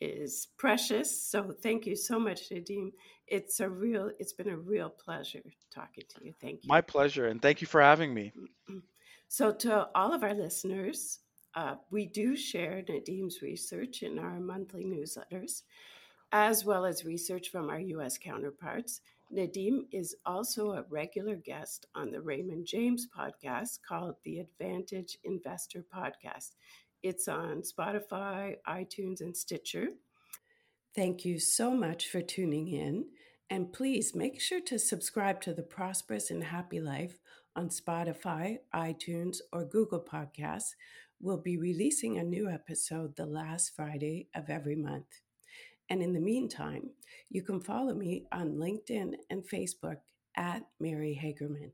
is 0.01 0.49
precious. 0.57 1.11
So 1.31 1.53
thank 1.63 1.87
you 1.87 1.97
so 1.97 2.19
much, 2.19 2.51
Nadeem. 2.51 2.93
It's 3.27 3.59
a 3.59 3.69
real 3.69 4.11
it's 4.21 4.33
been 4.33 4.49
a 4.49 4.57
real 4.57 4.89
pleasure 4.89 5.43
talking 5.75 6.05
to 6.11 6.25
you. 6.25 6.33
Thank 6.41 6.63
you. 6.63 6.69
My 6.69 6.81
pleasure, 6.81 7.27
and 7.27 7.43
thank 7.43 7.61
you 7.61 7.67
for 7.67 7.83
having 7.83 8.15
me. 8.15 8.33
So 9.27 9.51
to 9.51 9.89
all 9.97 10.15
of 10.15 10.23
our 10.23 10.35
listeners, 10.35 11.19
uh, 11.57 11.75
we 11.91 12.07
do 12.07 12.37
share 12.37 12.85
Nadeem's 12.89 13.43
research 13.43 14.03
in 14.05 14.19
our 14.19 14.39
monthly 14.39 14.85
newsletters, 14.85 15.63
as 16.33 16.65
well 16.65 16.87
as 16.87 17.05
research 17.05 17.51
from 17.51 17.69
our 17.69 17.81
U.S. 17.81 18.17
counterparts. 18.17 19.03
Nadeem 19.33 19.85
is 19.93 20.17
also 20.27 20.73
a 20.73 20.85
regular 20.89 21.37
guest 21.37 21.87
on 21.95 22.11
the 22.11 22.21
Raymond 22.21 22.67
James 22.67 23.07
podcast 23.17 23.79
called 23.87 24.17
the 24.25 24.41
Advantage 24.41 25.19
Investor 25.25 25.85
Podcast. 25.95 26.53
It's 27.03 27.29
on 27.29 27.63
Spotify, 27.63 28.57
iTunes, 28.67 29.21
and 29.21 29.37
Stitcher. 29.37 29.89
Thank 30.95 31.25
you 31.25 31.39
so 31.39 31.71
much 31.71 32.09
for 32.09 32.21
tuning 32.21 32.69
in. 32.69 33.07
And 33.51 33.73
please 33.73 34.15
make 34.15 34.41
sure 34.41 34.61
to 34.63 34.79
subscribe 34.79 35.41
to 35.43 35.53
the 35.53 35.63
Prosperous 35.63 36.31
and 36.31 36.45
Happy 36.45 36.81
Life 36.81 37.19
on 37.55 37.69
Spotify, 37.69 38.59
iTunes, 38.75 39.39
or 39.53 39.65
Google 39.65 40.01
Podcasts. 40.01 40.75
We'll 41.21 41.41
be 41.41 41.59
releasing 41.59 42.19
a 42.19 42.25
new 42.25 42.49
episode 42.49 43.17
the 43.17 43.27
last 43.27 43.75
Friday 43.77 44.29
of 44.35 44.49
every 44.49 44.77
month. 44.77 45.21
And 45.93 46.03
in 46.03 46.15
the 46.15 46.21
meantime, 46.21 46.89
you 47.29 47.43
can 47.43 47.61
follow 47.61 47.93
me 47.93 48.25
on 48.33 48.55
LinkedIn 48.55 49.13
and 49.29 49.47
Facebook 49.47 49.99
at 50.35 50.63
Mary 50.81 51.21
Hagerman. 51.23 51.73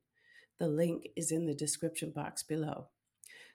The 0.58 0.66
link 0.66 1.06
is 1.14 1.30
in 1.30 1.46
the 1.46 1.54
description 1.54 2.10
box 2.10 2.42
below. 2.42 2.88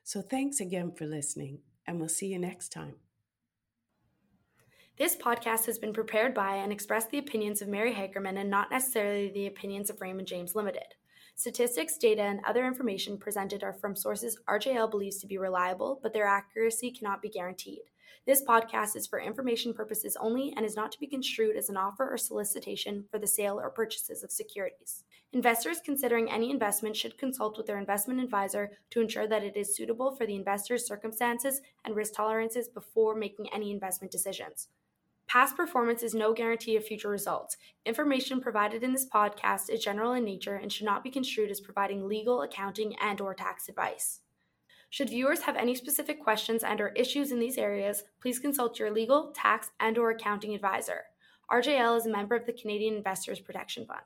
So 0.05 0.21
thanks 0.21 0.61
again 0.61 0.93
for 0.93 1.05
listening, 1.05 1.59
and 1.85 1.99
we'll 1.99 2.07
see 2.07 2.27
you 2.27 2.39
next 2.39 2.69
time. 2.69 2.95
This 4.97 5.17
podcast 5.17 5.65
has 5.65 5.77
been 5.77 5.91
prepared 5.91 6.33
by 6.33 6.55
and 6.55 6.71
expressed 6.71 7.09
the 7.09 7.17
opinions 7.17 7.61
of 7.61 7.67
Mary 7.67 7.93
Hagerman 7.93 8.39
and 8.39 8.49
not 8.49 8.71
necessarily 8.71 9.29
the 9.33 9.47
opinions 9.47 9.89
of 9.89 9.99
Raymond 9.99 10.29
James 10.29 10.55
Limited. 10.55 10.95
Statistics, 11.35 11.97
data, 11.97 12.21
and 12.21 12.39
other 12.47 12.65
information 12.65 13.17
presented 13.17 13.65
are 13.65 13.73
from 13.73 13.97
sources 13.97 14.39
RJL 14.47 14.89
believes 14.89 15.17
to 15.17 15.27
be 15.27 15.37
reliable, 15.37 15.99
but 16.01 16.13
their 16.13 16.25
accuracy 16.25 16.89
cannot 16.89 17.21
be 17.21 17.27
guaranteed. 17.27 17.81
This 18.25 18.43
podcast 18.43 18.95
is 18.95 19.07
for 19.07 19.19
information 19.19 19.73
purposes 19.73 20.17
only 20.19 20.53
and 20.55 20.65
is 20.65 20.75
not 20.75 20.91
to 20.93 20.99
be 20.99 21.07
construed 21.07 21.55
as 21.55 21.69
an 21.69 21.77
offer 21.77 22.09
or 22.09 22.17
solicitation 22.17 23.05
for 23.11 23.19
the 23.19 23.27
sale 23.27 23.59
or 23.59 23.69
purchases 23.69 24.23
of 24.23 24.31
securities. 24.31 25.03
Investors 25.33 25.81
considering 25.83 26.31
any 26.31 26.51
investment 26.51 26.95
should 26.95 27.17
consult 27.17 27.57
with 27.57 27.67
their 27.67 27.79
investment 27.79 28.19
advisor 28.19 28.71
to 28.91 29.01
ensure 29.01 29.27
that 29.27 29.43
it 29.43 29.57
is 29.57 29.75
suitable 29.75 30.15
for 30.15 30.25
the 30.25 30.35
investor's 30.35 30.87
circumstances 30.87 31.61
and 31.83 31.95
risk 31.95 32.13
tolerances 32.13 32.67
before 32.67 33.15
making 33.15 33.47
any 33.53 33.71
investment 33.71 34.11
decisions. 34.11 34.67
Past 35.27 35.57
performance 35.57 36.03
is 36.03 36.13
no 36.13 36.33
guarantee 36.33 36.75
of 36.75 36.85
future 36.85 37.09
results. 37.09 37.57
Information 37.85 38.41
provided 38.41 38.83
in 38.83 38.93
this 38.93 39.09
podcast 39.09 39.69
is 39.69 39.83
general 39.83 40.13
in 40.13 40.23
nature 40.23 40.55
and 40.55 40.71
should 40.71 40.85
not 40.85 41.03
be 41.03 41.09
construed 41.09 41.49
as 41.49 41.59
providing 41.59 42.07
legal, 42.07 42.41
accounting, 42.41 42.95
and 43.01 43.19
or 43.19 43.33
tax 43.33 43.67
advice. 43.67 44.19
Should 44.93 45.09
viewers 45.09 45.41
have 45.41 45.55
any 45.55 45.73
specific 45.73 46.21
questions 46.21 46.63
and 46.63 46.79
or 46.79 46.89
issues 46.89 47.31
in 47.31 47.39
these 47.39 47.57
areas, 47.57 48.03
please 48.21 48.37
consult 48.37 48.77
your 48.77 48.91
legal, 48.91 49.31
tax, 49.35 49.71
and 49.79 49.97
or 49.97 50.11
accounting 50.11 50.53
advisor. 50.53 51.05
RJL 51.51 51.97
is 51.97 52.05
a 52.05 52.11
member 52.11 52.35
of 52.35 52.45
the 52.45 52.53
Canadian 52.53 52.93
Investors 52.97 53.39
Protection 53.39 53.87
Fund. 53.87 54.03